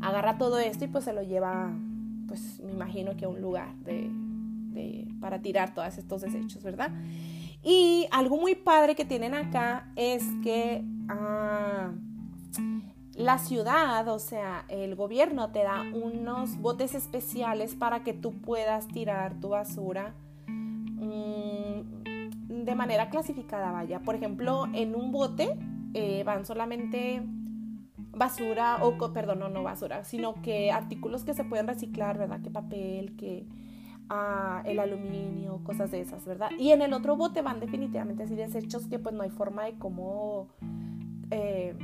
agarra 0.02 0.38
todo 0.38 0.60
esto 0.60 0.84
y 0.84 0.90
pues 0.90 1.06
se 1.06 1.14
lo 1.14 1.24
lleva, 1.24 1.72
pues 2.28 2.60
me 2.60 2.74
imagino 2.74 3.16
que 3.16 3.24
a 3.24 3.30
un 3.30 3.42
lugar 3.42 3.74
de, 3.86 5.08
para 5.22 5.42
tirar 5.42 5.74
todos 5.74 5.98
estos 5.98 6.22
desechos, 6.22 6.64
¿verdad? 6.64 6.92
Y 7.64 8.08
algo 8.12 8.38
muy 8.38 8.56
padre 8.56 8.94
que 8.96 9.06
tienen 9.06 9.36
acá 9.36 9.90
es 9.96 10.24
que... 10.44 10.84
Ah, 11.08 11.92
la 13.20 13.38
ciudad, 13.38 14.08
o 14.08 14.18
sea, 14.18 14.64
el 14.70 14.96
gobierno 14.96 15.52
te 15.52 15.62
da 15.62 15.84
unos 15.94 16.58
botes 16.58 16.96
especiales 16.96 17.76
para 17.76 18.02
que 18.02 18.14
tú 18.14 18.32
puedas 18.32 18.88
tirar 18.88 19.34
tu 19.42 19.50
basura 19.50 20.14
mm, 20.48 22.64
de 22.64 22.76
manera 22.76 23.10
clasificada, 23.10 23.74
vaya. 23.74 24.00
Por 24.00 24.16
ejemplo, 24.16 24.68
en 24.74 24.96
un 24.96 25.12
bote 25.12 25.54
eh, 25.94 26.24
van 26.24 26.46
solamente 26.46 27.22
basura, 28.12 28.78
o 28.84 29.12
perdón, 29.12 29.40
no, 29.40 29.50
no 29.50 29.64
basura, 29.64 30.06
sino 30.06 30.42
que 30.42 30.72
artículos 30.72 31.26
que 31.26 31.34
se 31.34 31.44
pueden 31.44 31.68
reciclar, 31.68 32.18
¿verdad? 32.18 32.42
Que 32.42 32.50
papel, 32.50 33.18
que 33.18 33.46
ah, 34.08 34.64
el 34.64 34.80
aluminio, 34.80 35.60
cosas 35.66 35.92
de 35.92 36.00
esas, 36.00 36.26
¿verdad? 36.26 36.52
Y 36.58 36.72
en 36.72 36.82
el 36.82 36.94
otro 36.94 37.18
bote 37.18 37.42
van 37.42 37.60
definitivamente 37.60 38.24
así 38.24 38.36
desechos 38.36 38.88
que 38.88 38.98
pues 38.98 39.14
no 39.14 39.24
hay 39.24 39.30
forma 39.30 39.66
de 39.66 39.74
cómo 39.74 40.48
eh, 41.32 41.76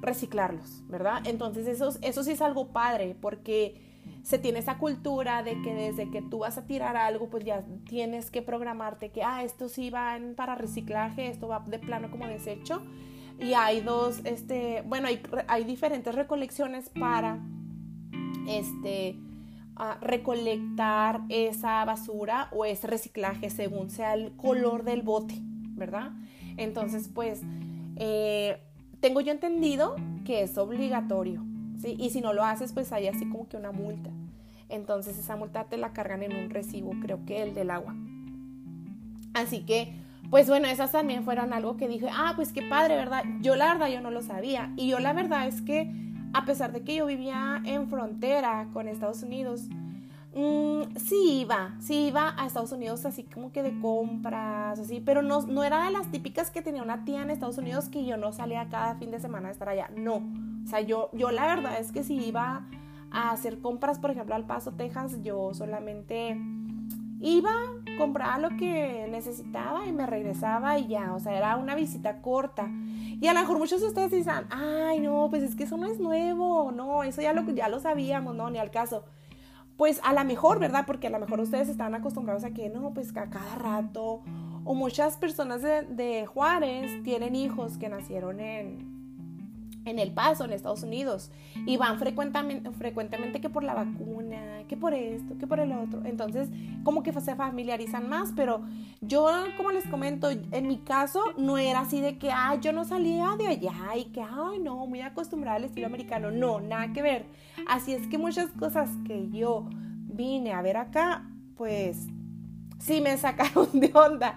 reciclarlos, 0.00 0.82
¿verdad? 0.88 1.22
Entonces 1.26 1.66
eso, 1.66 1.90
eso 2.02 2.24
sí 2.24 2.32
es 2.32 2.42
algo 2.42 2.68
padre 2.68 3.16
porque 3.20 3.80
se 4.22 4.38
tiene 4.38 4.58
esa 4.58 4.78
cultura 4.78 5.42
de 5.42 5.60
que 5.62 5.74
desde 5.74 6.10
que 6.10 6.22
tú 6.22 6.40
vas 6.40 6.58
a 6.58 6.66
tirar 6.66 6.96
algo, 6.96 7.28
pues 7.28 7.44
ya 7.44 7.64
tienes 7.88 8.30
que 8.30 8.42
programarte 8.42 9.10
que, 9.10 9.22
ah, 9.22 9.42
esto 9.42 9.68
sí 9.68 9.90
va 9.90 10.18
para 10.36 10.54
reciclaje, 10.54 11.28
esto 11.28 11.48
va 11.48 11.60
de 11.60 11.78
plano 11.78 12.10
como 12.10 12.26
desecho. 12.26 12.82
Y 13.40 13.54
hay 13.54 13.80
dos, 13.80 14.20
este, 14.24 14.82
bueno, 14.86 15.08
hay, 15.08 15.22
hay 15.46 15.64
diferentes 15.64 16.14
recolecciones 16.14 16.88
para, 16.88 17.38
este, 18.48 19.16
recolectar 20.00 21.22
esa 21.28 21.84
basura 21.84 22.48
o 22.52 22.64
ese 22.64 22.86
reciclaje 22.86 23.48
según 23.48 23.90
sea 23.90 24.14
el 24.14 24.32
color 24.36 24.82
del 24.82 25.02
bote, 25.02 25.34
¿verdad? 25.40 26.12
Entonces, 26.56 27.08
pues, 27.08 27.42
eh, 27.96 28.60
tengo 29.00 29.20
yo 29.20 29.32
entendido 29.32 29.96
que 30.24 30.42
es 30.42 30.58
obligatorio, 30.58 31.44
¿sí? 31.80 31.96
Y 31.98 32.10
si 32.10 32.20
no 32.20 32.32
lo 32.32 32.44
haces, 32.44 32.72
pues 32.72 32.92
hay 32.92 33.06
así 33.06 33.28
como 33.28 33.48
que 33.48 33.56
una 33.56 33.72
multa. 33.72 34.10
Entonces 34.68 35.18
esa 35.18 35.36
multa 35.36 35.64
te 35.64 35.76
la 35.76 35.92
cargan 35.92 36.22
en 36.22 36.36
un 36.36 36.50
recibo, 36.50 36.92
creo 37.00 37.24
que 37.24 37.42
el 37.42 37.54
del 37.54 37.70
agua. 37.70 37.94
Así 39.34 39.60
que, 39.60 39.94
pues 40.30 40.48
bueno, 40.48 40.68
esas 40.68 40.92
también 40.92 41.24
fueron 41.24 41.52
algo 41.52 41.76
que 41.76 41.88
dije, 41.88 42.08
ah, 42.12 42.32
pues 42.36 42.52
qué 42.52 42.62
padre, 42.62 42.96
¿verdad? 42.96 43.24
Yo 43.40 43.56
la 43.56 43.72
verdad 43.72 43.88
yo 43.88 44.00
no 44.00 44.10
lo 44.10 44.20
sabía. 44.22 44.72
Y 44.76 44.88
yo 44.88 44.98
la 44.98 45.12
verdad 45.12 45.46
es 45.46 45.62
que, 45.62 45.90
a 46.34 46.44
pesar 46.44 46.72
de 46.72 46.82
que 46.82 46.96
yo 46.96 47.06
vivía 47.06 47.62
en 47.64 47.88
frontera 47.88 48.68
con 48.72 48.88
Estados 48.88 49.22
Unidos, 49.22 49.68
Mm, 50.38 50.96
sí 50.96 51.40
iba, 51.40 51.74
sí 51.80 52.06
iba 52.06 52.32
a 52.40 52.46
Estados 52.46 52.70
Unidos 52.70 53.04
así 53.04 53.24
como 53.24 53.50
que 53.50 53.64
de 53.64 53.76
compras, 53.80 54.78
así, 54.78 55.00
pero 55.00 55.20
no, 55.20 55.42
no 55.42 55.64
era 55.64 55.84
de 55.84 55.90
las 55.90 56.12
típicas 56.12 56.52
que 56.52 56.62
tenía 56.62 56.80
una 56.80 57.04
tía 57.04 57.22
en 57.22 57.30
Estados 57.30 57.58
Unidos 57.58 57.88
que 57.88 58.06
yo 58.06 58.16
no 58.16 58.30
salía 58.30 58.68
cada 58.68 58.94
fin 58.94 59.10
de 59.10 59.18
semana 59.18 59.48
a 59.48 59.50
estar 59.50 59.68
allá, 59.68 59.90
no, 59.96 60.18
o 60.64 60.66
sea, 60.68 60.80
yo, 60.80 61.10
yo 61.12 61.32
la 61.32 61.44
verdad 61.44 61.80
es 61.80 61.90
que 61.90 62.04
si 62.04 62.24
iba 62.24 62.64
a 63.10 63.32
hacer 63.32 63.58
compras, 63.58 63.98
por 63.98 64.12
ejemplo, 64.12 64.36
al 64.36 64.46
Paso, 64.46 64.70
Texas, 64.74 65.24
yo 65.24 65.54
solamente 65.54 66.40
iba, 67.18 67.50
compraba 67.98 68.38
lo 68.38 68.50
que 68.50 69.08
necesitaba 69.10 69.86
y 69.88 69.92
me 69.92 70.06
regresaba 70.06 70.78
y 70.78 70.86
ya, 70.86 71.14
o 71.14 71.18
sea, 71.18 71.36
era 71.36 71.56
una 71.56 71.74
visita 71.74 72.22
corta. 72.22 72.70
Y 73.20 73.26
a 73.26 73.34
lo 73.34 73.40
mejor 73.40 73.58
muchos 73.58 73.80
de 73.80 73.88
ustedes 73.88 74.12
dicen, 74.12 74.46
ay, 74.50 75.00
no, 75.00 75.26
pues 75.30 75.42
es 75.42 75.56
que 75.56 75.64
eso 75.64 75.76
no 75.76 75.86
es 75.86 75.98
nuevo, 75.98 76.70
no, 76.70 77.02
eso 77.02 77.22
ya 77.22 77.32
lo, 77.32 77.42
ya 77.50 77.68
lo 77.68 77.80
sabíamos, 77.80 78.36
no, 78.36 78.50
ni 78.50 78.58
al 78.58 78.70
caso 78.70 79.02
pues 79.78 80.00
a 80.02 80.12
lo 80.12 80.24
mejor, 80.24 80.58
¿verdad? 80.58 80.84
Porque 80.86 81.06
a 81.06 81.10
lo 81.10 81.20
mejor 81.20 81.38
ustedes 81.38 81.68
están 81.68 81.94
acostumbrados 81.94 82.42
a 82.42 82.50
que 82.50 82.68
no, 82.68 82.92
pues 82.92 83.16
a 83.16 83.30
cada 83.30 83.54
rato, 83.54 84.22
o 84.64 84.74
muchas 84.74 85.16
personas 85.16 85.62
de, 85.62 86.26
Juárez 86.26 87.00
tienen 87.04 87.36
hijos 87.36 87.78
que 87.78 87.88
nacieron 87.88 88.40
en, 88.40 88.97
en 89.90 89.98
El 89.98 90.12
Paso, 90.12 90.44
en 90.44 90.52
Estados 90.52 90.82
Unidos, 90.82 91.30
y 91.66 91.76
van 91.76 91.98
frecuentemente, 91.98 92.70
frecuentemente 92.72 93.40
que 93.40 93.48
por 93.48 93.64
la 93.64 93.74
vacuna, 93.74 94.62
que 94.68 94.76
por 94.76 94.94
esto, 94.94 95.36
que 95.38 95.46
por 95.46 95.60
el 95.60 95.72
otro. 95.72 96.02
Entonces, 96.04 96.48
como 96.84 97.02
que 97.02 97.12
se 97.12 97.34
familiarizan 97.34 98.08
más, 98.08 98.32
pero 98.34 98.62
yo, 99.00 99.28
como 99.56 99.70
les 99.70 99.86
comento, 99.86 100.30
en 100.30 100.66
mi 100.66 100.78
caso 100.78 101.22
no 101.36 101.58
era 101.58 101.80
así 101.80 102.00
de 102.00 102.18
que, 102.18 102.30
ay, 102.30 102.58
yo 102.60 102.72
no 102.72 102.84
salía 102.84 103.36
de 103.36 103.46
allá 103.46 103.96
y 103.96 104.06
que, 104.06 104.22
ay, 104.22 104.58
no, 104.60 104.86
muy 104.86 105.00
acostumbrada 105.00 105.56
al 105.56 105.64
estilo 105.64 105.86
americano. 105.86 106.30
No, 106.30 106.60
nada 106.60 106.92
que 106.92 107.02
ver. 107.02 107.26
Así 107.68 107.92
es 107.92 108.06
que 108.08 108.18
muchas 108.18 108.50
cosas 108.52 108.90
que 109.06 109.28
yo 109.30 109.68
vine 109.70 110.52
a 110.52 110.62
ver 110.62 110.76
acá, 110.76 111.28
pues 111.56 112.06
sí 112.78 113.00
me 113.00 113.16
sacaron 113.18 113.68
de 113.72 113.90
onda. 113.94 114.36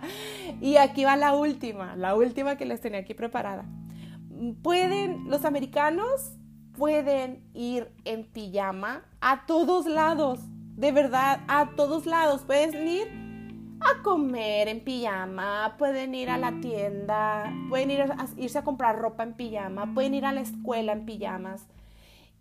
Y 0.61 0.77
aquí 0.77 1.03
va 1.03 1.15
la 1.15 1.35
última, 1.35 1.95
la 1.95 2.15
última 2.15 2.55
que 2.55 2.65
les 2.65 2.81
tenía 2.81 2.99
aquí 2.99 3.13
preparada 3.13 3.65
pueden, 4.61 5.29
los 5.29 5.45
americanos 5.45 6.33
pueden 6.73 7.43
ir 7.53 7.91
en 8.05 8.23
pijama 8.23 9.03
a 9.19 9.45
todos 9.45 9.85
lados, 9.85 10.39
de 10.75 10.91
verdad, 10.91 11.41
a 11.47 11.71
todos 11.75 12.05
lados. 12.05 12.41
Pueden 12.41 12.87
ir 12.87 13.07
a 13.81 14.01
comer 14.03 14.67
en 14.67 14.83
pijama, 14.83 15.75
pueden 15.77 16.15
ir 16.15 16.29
a 16.29 16.37
la 16.37 16.59
tienda, 16.59 17.53
pueden 17.69 17.91
ir 17.91 18.01
a, 18.01 18.27
irse 18.37 18.59
a 18.59 18.63
comprar 18.63 18.99
ropa 18.99 19.23
en 19.23 19.33
pijama, 19.33 19.93
pueden 19.93 20.13
ir 20.13 20.25
a 20.25 20.31
la 20.31 20.41
escuela 20.41 20.93
en 20.93 21.05
pijamas. 21.05 21.67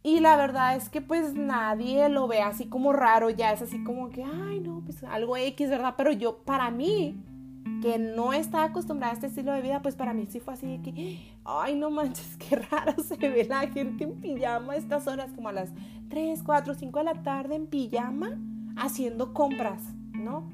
Y 0.02 0.20
la 0.20 0.36
verdad 0.36 0.76
es 0.76 0.88
que 0.88 1.02
pues 1.02 1.34
nadie 1.34 2.08
lo 2.08 2.26
ve 2.26 2.40
así 2.40 2.66
como 2.66 2.92
raro, 2.92 3.28
ya 3.28 3.52
es 3.52 3.60
así 3.60 3.82
como 3.84 4.08
que, 4.08 4.24
ay 4.24 4.60
no, 4.60 4.80
pues 4.84 5.04
algo 5.04 5.36
X, 5.36 5.68
¿verdad? 5.68 5.94
Pero 5.96 6.12
yo, 6.12 6.38
para 6.38 6.70
mí, 6.70 7.22
que 7.80 7.98
no 7.98 8.32
estaba 8.32 8.64
acostumbrada 8.64 9.12
a 9.12 9.14
este 9.14 9.26
estilo 9.28 9.52
de 9.52 9.62
vida, 9.62 9.82
pues 9.82 9.94
para 9.94 10.12
mí 10.12 10.26
sí 10.28 10.40
fue 10.40 10.54
así 10.54 10.66
de 10.66 10.82
que, 10.82 11.18
ay, 11.44 11.74
no 11.76 11.90
manches, 11.90 12.36
qué 12.36 12.56
raro 12.56 12.94
se 13.02 13.16
ve 13.16 13.44
la 13.48 13.60
gente 13.68 14.04
en 14.04 14.20
pijama 14.20 14.74
a 14.74 14.76
estas 14.76 15.06
horas, 15.06 15.32
como 15.34 15.48
a 15.48 15.52
las 15.52 15.70
3, 16.08 16.42
4, 16.42 16.74
5 16.74 16.98
de 16.98 17.04
la 17.04 17.22
tarde 17.22 17.54
en 17.54 17.66
pijama, 17.66 18.38
haciendo 18.76 19.32
compras, 19.32 19.82
¿no? 20.12 20.50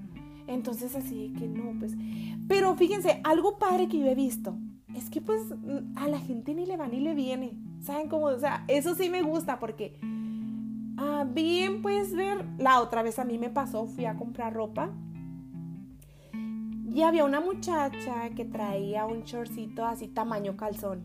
Entonces 0.47 0.95
así 0.95 1.35
que 1.39 1.49
no, 1.49 1.79
pues, 1.79 1.95
pero 2.47 2.77
fíjense, 2.77 3.21
algo 3.25 3.59
padre 3.59 3.89
que 3.89 3.99
yo 3.99 4.07
he 4.07 4.15
visto, 4.15 4.57
es 4.95 5.11
que 5.11 5.21
pues 5.21 5.43
a 5.97 6.09
la 6.09 6.21
gente 6.21 6.55
ni 6.55 6.65
le 6.65 6.77
va 6.77 6.87
ni 6.87 7.01
le 7.01 7.15
viene, 7.15 7.59
¿saben 7.81 8.09
cómo? 8.09 8.27
O 8.27 8.39
sea, 8.39 8.65
eso 8.69 8.95
sí 8.95 9.11
me 9.11 9.23
gusta 9.23 9.59
porque... 9.59 9.99
Ah, 10.99 11.27
bien, 11.29 11.83
pues 11.83 12.15
ver, 12.15 12.47
la 12.57 12.81
otra 12.81 13.03
vez 13.03 13.19
a 13.19 13.27
mí 13.27 13.37
me 13.37 13.51
pasó, 13.51 13.85
fui 13.85 14.07
a 14.07 14.17
comprar 14.17 14.55
ropa 14.55 14.91
y 16.97 17.03
había 17.03 17.27
una 17.27 17.41
muchacha 17.41 18.31
que 18.35 18.47
traía 18.47 19.05
un 19.05 19.25
shortcito 19.25 19.85
así 19.85 20.09
tamaño 20.09 20.57
calzón. 20.57 21.05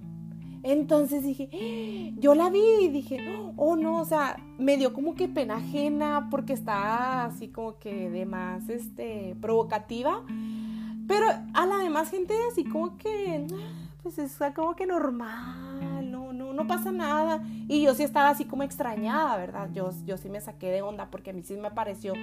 Entonces 0.64 1.22
dije, 1.22 2.14
yo 2.18 2.34
la 2.34 2.50
vi 2.50 2.64
y 2.84 2.88
dije, 2.88 3.20
oh 3.58 3.76
no, 3.76 4.00
o 4.00 4.06
sea, 4.06 4.38
me 4.58 4.78
dio 4.78 4.94
como 4.94 5.16
que 5.16 5.28
pena 5.28 5.58
ajena 5.58 6.30
porque 6.32 6.54
estaba 6.54 7.26
así 7.26 7.50
como 7.50 7.78
que 7.78 8.10
de 8.10 8.26
más 8.26 8.70
este, 8.70 9.36
provocativa. 9.42 10.24
Pero 11.10 11.26
a 11.54 11.66
la 11.66 11.80
demás 11.80 12.10
gente 12.10 12.36
así 12.50 12.64
como 12.64 12.98
que, 12.98 13.46
pues 14.02 14.18
es 14.18 14.40
como 14.56 14.78
que 14.78 14.86
normal, 14.86 16.10
no, 16.10 16.32
no, 16.32 16.54
no 16.54 16.68
pasa 16.68 16.94
nada. 16.94 17.44
Y 17.68 17.82
yo 17.82 17.94
sí 17.96 18.04
estaba 18.04 18.30
así 18.30 18.46
como 18.46 18.64
extrañada, 18.64 19.36
¿verdad? 19.36 19.70
Yo, 19.74 19.90
yo 20.06 20.16
sí 20.16 20.30
me 20.30 20.40
saqué 20.40 20.72
de 20.72 20.84
onda 20.84 21.12
porque 21.12 21.32
a 21.32 21.34
mí 21.34 21.44
sí 21.44 21.58
me 21.58 21.70
pareció 21.70 22.14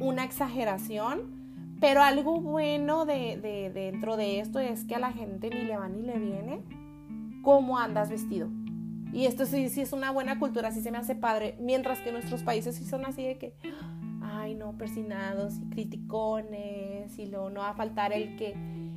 una 0.00 0.24
exageración 0.24 1.37
pero 1.80 2.02
algo 2.02 2.40
bueno 2.40 3.06
de, 3.06 3.70
dentro 3.72 4.16
de 4.16 4.40
esto 4.40 4.58
es 4.58 4.84
que 4.84 4.94
a 4.94 4.98
la 4.98 5.12
gente 5.12 5.50
ni 5.50 5.62
le 5.62 5.76
va 5.76 5.88
ni 5.88 6.02
le 6.02 6.18
viene 6.18 6.62
cómo 7.42 7.78
andas 7.78 8.10
vestido. 8.10 8.48
Y 9.12 9.26
esto 9.26 9.46
sí, 9.46 9.68
sí 9.68 9.80
es 9.80 9.92
una 9.92 10.10
buena 10.10 10.38
cultura, 10.38 10.70
sí 10.70 10.82
se 10.82 10.90
me 10.90 10.98
hace 10.98 11.14
padre. 11.14 11.56
Mientras 11.60 12.00
que 12.00 12.12
nuestros 12.12 12.42
países 12.42 12.76
sí 12.76 12.84
son 12.84 13.06
así 13.06 13.22
de 13.22 13.38
que, 13.38 13.54
ay 14.20 14.54
no, 14.54 14.76
persinados 14.76 15.58
y 15.58 15.70
criticones, 15.70 17.18
y 17.18 17.26
luego 17.26 17.48
no 17.48 17.60
va 17.60 17.70
a 17.70 17.74
faltar 17.74 18.12
el 18.12 18.36
que, 18.36 18.54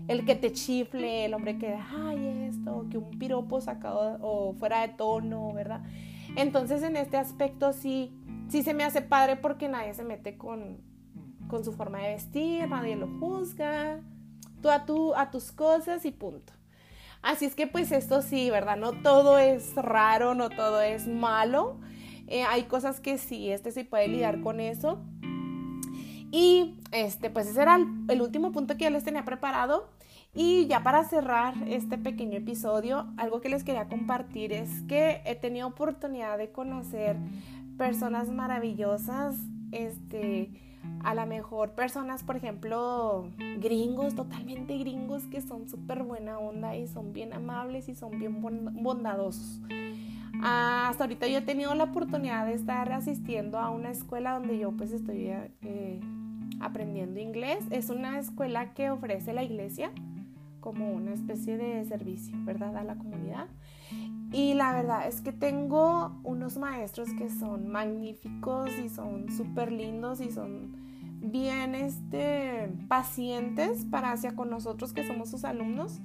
el 0.08 0.26
que 0.26 0.36
te 0.36 0.52
chifle, 0.52 1.26
el 1.26 1.34
hombre 1.34 1.58
que, 1.58 1.76
ay 1.76 2.48
esto, 2.50 2.88
que 2.90 2.98
un 2.98 3.12
piropo 3.20 3.62
sacado 3.62 4.18
o 4.22 4.54
fuera 4.54 4.82
de 4.82 4.90
tono, 4.90 5.54
¿verdad? 5.54 5.82
Entonces 6.36 6.84
en 6.84 6.98
este 6.98 7.18
aspecto 7.18 7.72
sí, 7.72 8.12
sí 8.50 8.64
se 8.64 8.74
me 8.74 8.84
hace 8.84 9.02
padre 9.02 9.38
porque 9.38 9.70
nadie 9.70 9.94
se 9.94 10.04
mete 10.04 10.36
con, 10.38 10.91
con 11.52 11.66
su 11.66 11.74
forma 11.74 12.00
de 12.00 12.14
vestir, 12.14 12.70
nadie 12.70 12.96
lo 12.96 13.08
juzga, 13.20 14.00
tú 14.62 14.70
a, 14.70 14.86
tú 14.86 15.14
a 15.16 15.32
tus 15.32 15.52
cosas 15.52 16.06
y 16.06 16.12
punto. 16.12 16.54
Así 17.22 17.44
es 17.44 17.56
que 17.56 17.68
pues 17.68 17.92
esto 17.92 18.22
sí, 18.22 18.50
¿verdad? 18.50 18.78
No 18.78 18.94
todo 18.94 19.38
es 19.38 19.76
raro, 19.76 20.34
no 20.34 20.50
todo 20.50 20.82
es 20.82 21.08
malo. 21.08 21.78
Eh, 22.28 22.44
hay 22.44 22.64
cosas 22.64 23.02
que 23.02 23.18
sí, 23.18 23.52
este 23.52 23.74
sí 23.74 23.84
puede 23.84 24.08
lidiar 24.08 24.40
con 24.40 24.62
eso. 24.62 25.00
Y 26.32 26.80
este, 26.94 27.30
pues 27.30 27.48
ese 27.48 27.62
era 27.62 27.76
el, 27.76 27.86
el, 28.08 28.22
último 28.22 28.54
punto 28.54 28.78
que 28.78 28.86
yo 28.86 28.90
les 28.90 29.04
tenía 29.04 29.26
preparado. 29.26 29.90
Y 30.34 30.68
ya 30.68 30.82
para 30.84 31.04
cerrar 31.04 31.54
este 31.68 31.98
pequeño 31.98 32.38
episodio, 32.38 33.14
algo 33.18 33.42
que 33.42 33.50
les 33.50 33.66
quería 33.66 33.90
compartir 33.90 34.54
es 34.54 34.70
que 34.88 35.22
he 35.26 35.36
tenido 35.36 35.68
oportunidad 35.68 36.38
de 36.38 36.54
conocer 36.54 37.18
personas 37.78 38.30
maravillosas, 38.30 39.36
este, 39.74 40.71
a 41.04 41.16
lo 41.16 41.26
mejor 41.26 41.72
personas, 41.72 42.24
por 42.24 42.36
ejemplo, 42.36 43.30
gringos, 43.60 44.16
totalmente 44.16 44.78
gringos, 44.78 45.24
que 45.28 45.42
son 45.42 45.68
súper 45.68 46.04
buena 46.04 46.40
onda 46.40 46.76
y 46.76 46.88
son 46.88 47.14
bien 47.14 47.34
amables 47.34 47.90
y 47.90 47.96
son 47.96 48.20
bien 48.20 48.42
bondadosos. 48.42 49.62
hasta 50.44 51.04
ahorita 51.04 51.28
yo 51.28 51.40
he 51.40 51.42
tenido 51.42 51.74
la 51.76 51.86
oportunidad 51.86 52.46
de 52.46 52.54
estar 52.54 52.92
asistiendo 52.92 53.60
a 53.60 53.70
una 53.70 53.92
escuela 53.92 54.34
donde 54.34 54.58
yo 54.58 54.72
pues 54.72 54.92
estoy 54.92 55.28
eh, 55.62 56.00
aprendiendo 56.60 57.20
inglés. 57.20 57.66
Es 57.72 57.90
una 57.90 58.20
escuela 58.20 58.74
que 58.74 58.90
ofrece 58.90 59.34
la 59.34 59.44
iglesia 59.44 59.92
como 60.62 60.92
una 60.92 61.14
especie 61.14 61.58
de 61.58 61.84
servicio, 61.86 62.36
¿verdad? 62.46 62.78
A 62.78 62.84
la 62.84 62.96
comunidad. 62.96 63.48
Y 64.32 64.54
la 64.54 64.72
verdad 64.72 65.08
es 65.08 65.20
que 65.22 65.34
tengo 65.34 66.20
unos 66.24 66.58
maestros 66.58 67.10
que 67.18 67.30
son 67.30 67.68
magníficos 67.68 68.70
y 68.84 68.88
son 68.88 69.30
súper 69.30 69.72
lindos 69.72 70.22
y 70.22 70.32
son 70.32 70.72
bien 71.20 71.76
este, 71.76 72.70
pacientes 72.88 73.86
para 73.86 74.12
hacia 74.12 74.36
con 74.36 74.50
nosotros 74.50 74.94
que 74.94 75.06
somos 75.06 75.30
sus 75.30 75.44
alumnos. 75.44 76.00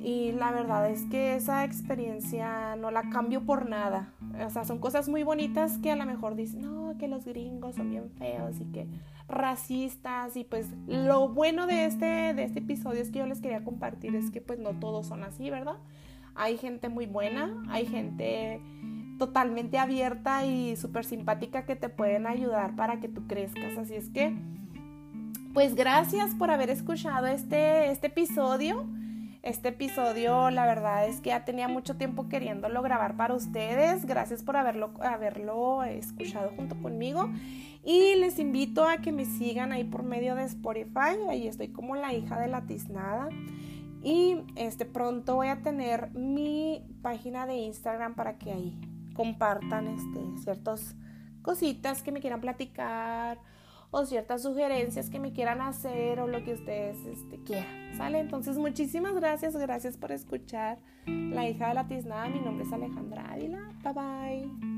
Y 0.00 0.32
la 0.32 0.50
verdad 0.50 0.90
es 0.90 1.04
que 1.04 1.34
esa 1.34 1.64
experiencia 1.64 2.76
no 2.76 2.90
la 2.90 3.08
cambio 3.08 3.46
por 3.46 3.68
nada. 3.68 4.12
O 4.44 4.50
sea, 4.50 4.64
son 4.64 4.78
cosas 4.78 5.08
muy 5.08 5.22
bonitas 5.22 5.78
que 5.78 5.90
a 5.90 5.96
lo 5.96 6.04
mejor 6.04 6.34
dicen, 6.36 6.60
no, 6.60 6.94
que 6.98 7.08
los 7.08 7.24
gringos 7.24 7.76
son 7.76 7.88
bien 7.88 8.10
feos 8.10 8.60
y 8.60 8.66
que 8.66 8.86
racistas. 9.28 10.36
Y 10.36 10.44
pues 10.44 10.68
lo 10.86 11.30
bueno 11.30 11.66
de 11.66 11.86
este, 11.86 12.34
de 12.34 12.44
este 12.44 12.58
episodio 12.58 13.00
es 13.00 13.10
que 13.10 13.20
yo 13.20 13.26
les 13.26 13.40
quería 13.40 13.64
compartir 13.64 14.14
es 14.14 14.30
que 14.30 14.42
pues 14.42 14.58
no 14.58 14.72
todos 14.78 15.06
son 15.06 15.24
así, 15.24 15.48
¿verdad? 15.48 15.76
Hay 16.34 16.56
gente 16.58 16.88
muy 16.88 17.06
buena, 17.06 17.62
hay 17.68 17.86
gente 17.86 18.60
totalmente 19.18 19.78
abierta 19.78 20.44
y 20.44 20.76
súper 20.76 21.04
simpática 21.04 21.64
que 21.64 21.76
te 21.76 21.88
pueden 21.88 22.26
ayudar 22.26 22.74
para 22.74 23.00
que 23.00 23.08
tú 23.08 23.26
crezcas. 23.26 23.76
Así 23.78 23.94
es 23.94 24.10
que, 24.10 24.34
pues 25.52 25.74
gracias 25.74 26.34
por 26.34 26.50
haber 26.50 26.70
escuchado 26.70 27.26
este, 27.26 27.90
este 27.90 28.08
episodio. 28.08 28.86
Este 29.42 29.68
episodio, 29.68 30.50
la 30.50 30.64
verdad 30.64 31.06
es 31.06 31.20
que 31.20 31.28
ya 31.28 31.44
tenía 31.44 31.68
mucho 31.68 31.96
tiempo 31.96 32.30
queriéndolo 32.30 32.80
grabar 32.80 33.14
para 33.14 33.34
ustedes. 33.34 34.06
Gracias 34.06 34.42
por 34.42 34.56
haberlo, 34.56 34.92
haberlo 35.02 35.84
escuchado 35.84 36.50
junto 36.56 36.76
conmigo. 36.76 37.28
Y 37.84 38.14
les 38.14 38.38
invito 38.38 38.88
a 38.88 38.96
que 38.96 39.12
me 39.12 39.26
sigan 39.26 39.72
ahí 39.72 39.84
por 39.84 40.02
medio 40.02 40.34
de 40.34 40.44
Spotify. 40.44 41.18
Ahí 41.28 41.46
estoy 41.46 41.68
como 41.68 41.94
la 41.94 42.14
hija 42.14 42.40
de 42.40 42.48
la 42.48 42.62
tiznada. 42.62 43.28
Y 44.04 44.44
este 44.54 44.84
pronto 44.84 45.36
voy 45.36 45.48
a 45.48 45.62
tener 45.62 46.10
mi 46.12 46.86
página 47.02 47.46
de 47.46 47.54
Instagram 47.54 48.14
para 48.14 48.38
que 48.38 48.52
ahí 48.52 48.78
compartan 49.14 49.88
este, 49.88 50.42
ciertas 50.42 50.94
cositas 51.40 52.02
que 52.02 52.12
me 52.12 52.20
quieran 52.20 52.42
platicar 52.42 53.38
o 53.90 54.04
ciertas 54.04 54.42
sugerencias 54.42 55.08
que 55.08 55.20
me 55.20 55.32
quieran 55.32 55.60
hacer 55.60 56.20
o 56.20 56.26
lo 56.26 56.44
que 56.44 56.52
ustedes 56.52 56.98
este, 57.06 57.42
quieran. 57.44 57.96
¿Sale? 57.96 58.18
Entonces, 58.18 58.58
muchísimas 58.58 59.14
gracias. 59.14 59.56
Gracias 59.56 59.96
por 59.96 60.12
escuchar 60.12 60.78
La 61.06 61.48
hija 61.48 61.68
de 61.68 61.74
la 61.74 61.86
tiznada. 61.86 62.28
Mi 62.28 62.40
nombre 62.40 62.66
es 62.66 62.72
Alejandra 62.72 63.32
Ávila. 63.32 63.70
Bye 63.82 63.92
bye. 63.92 64.73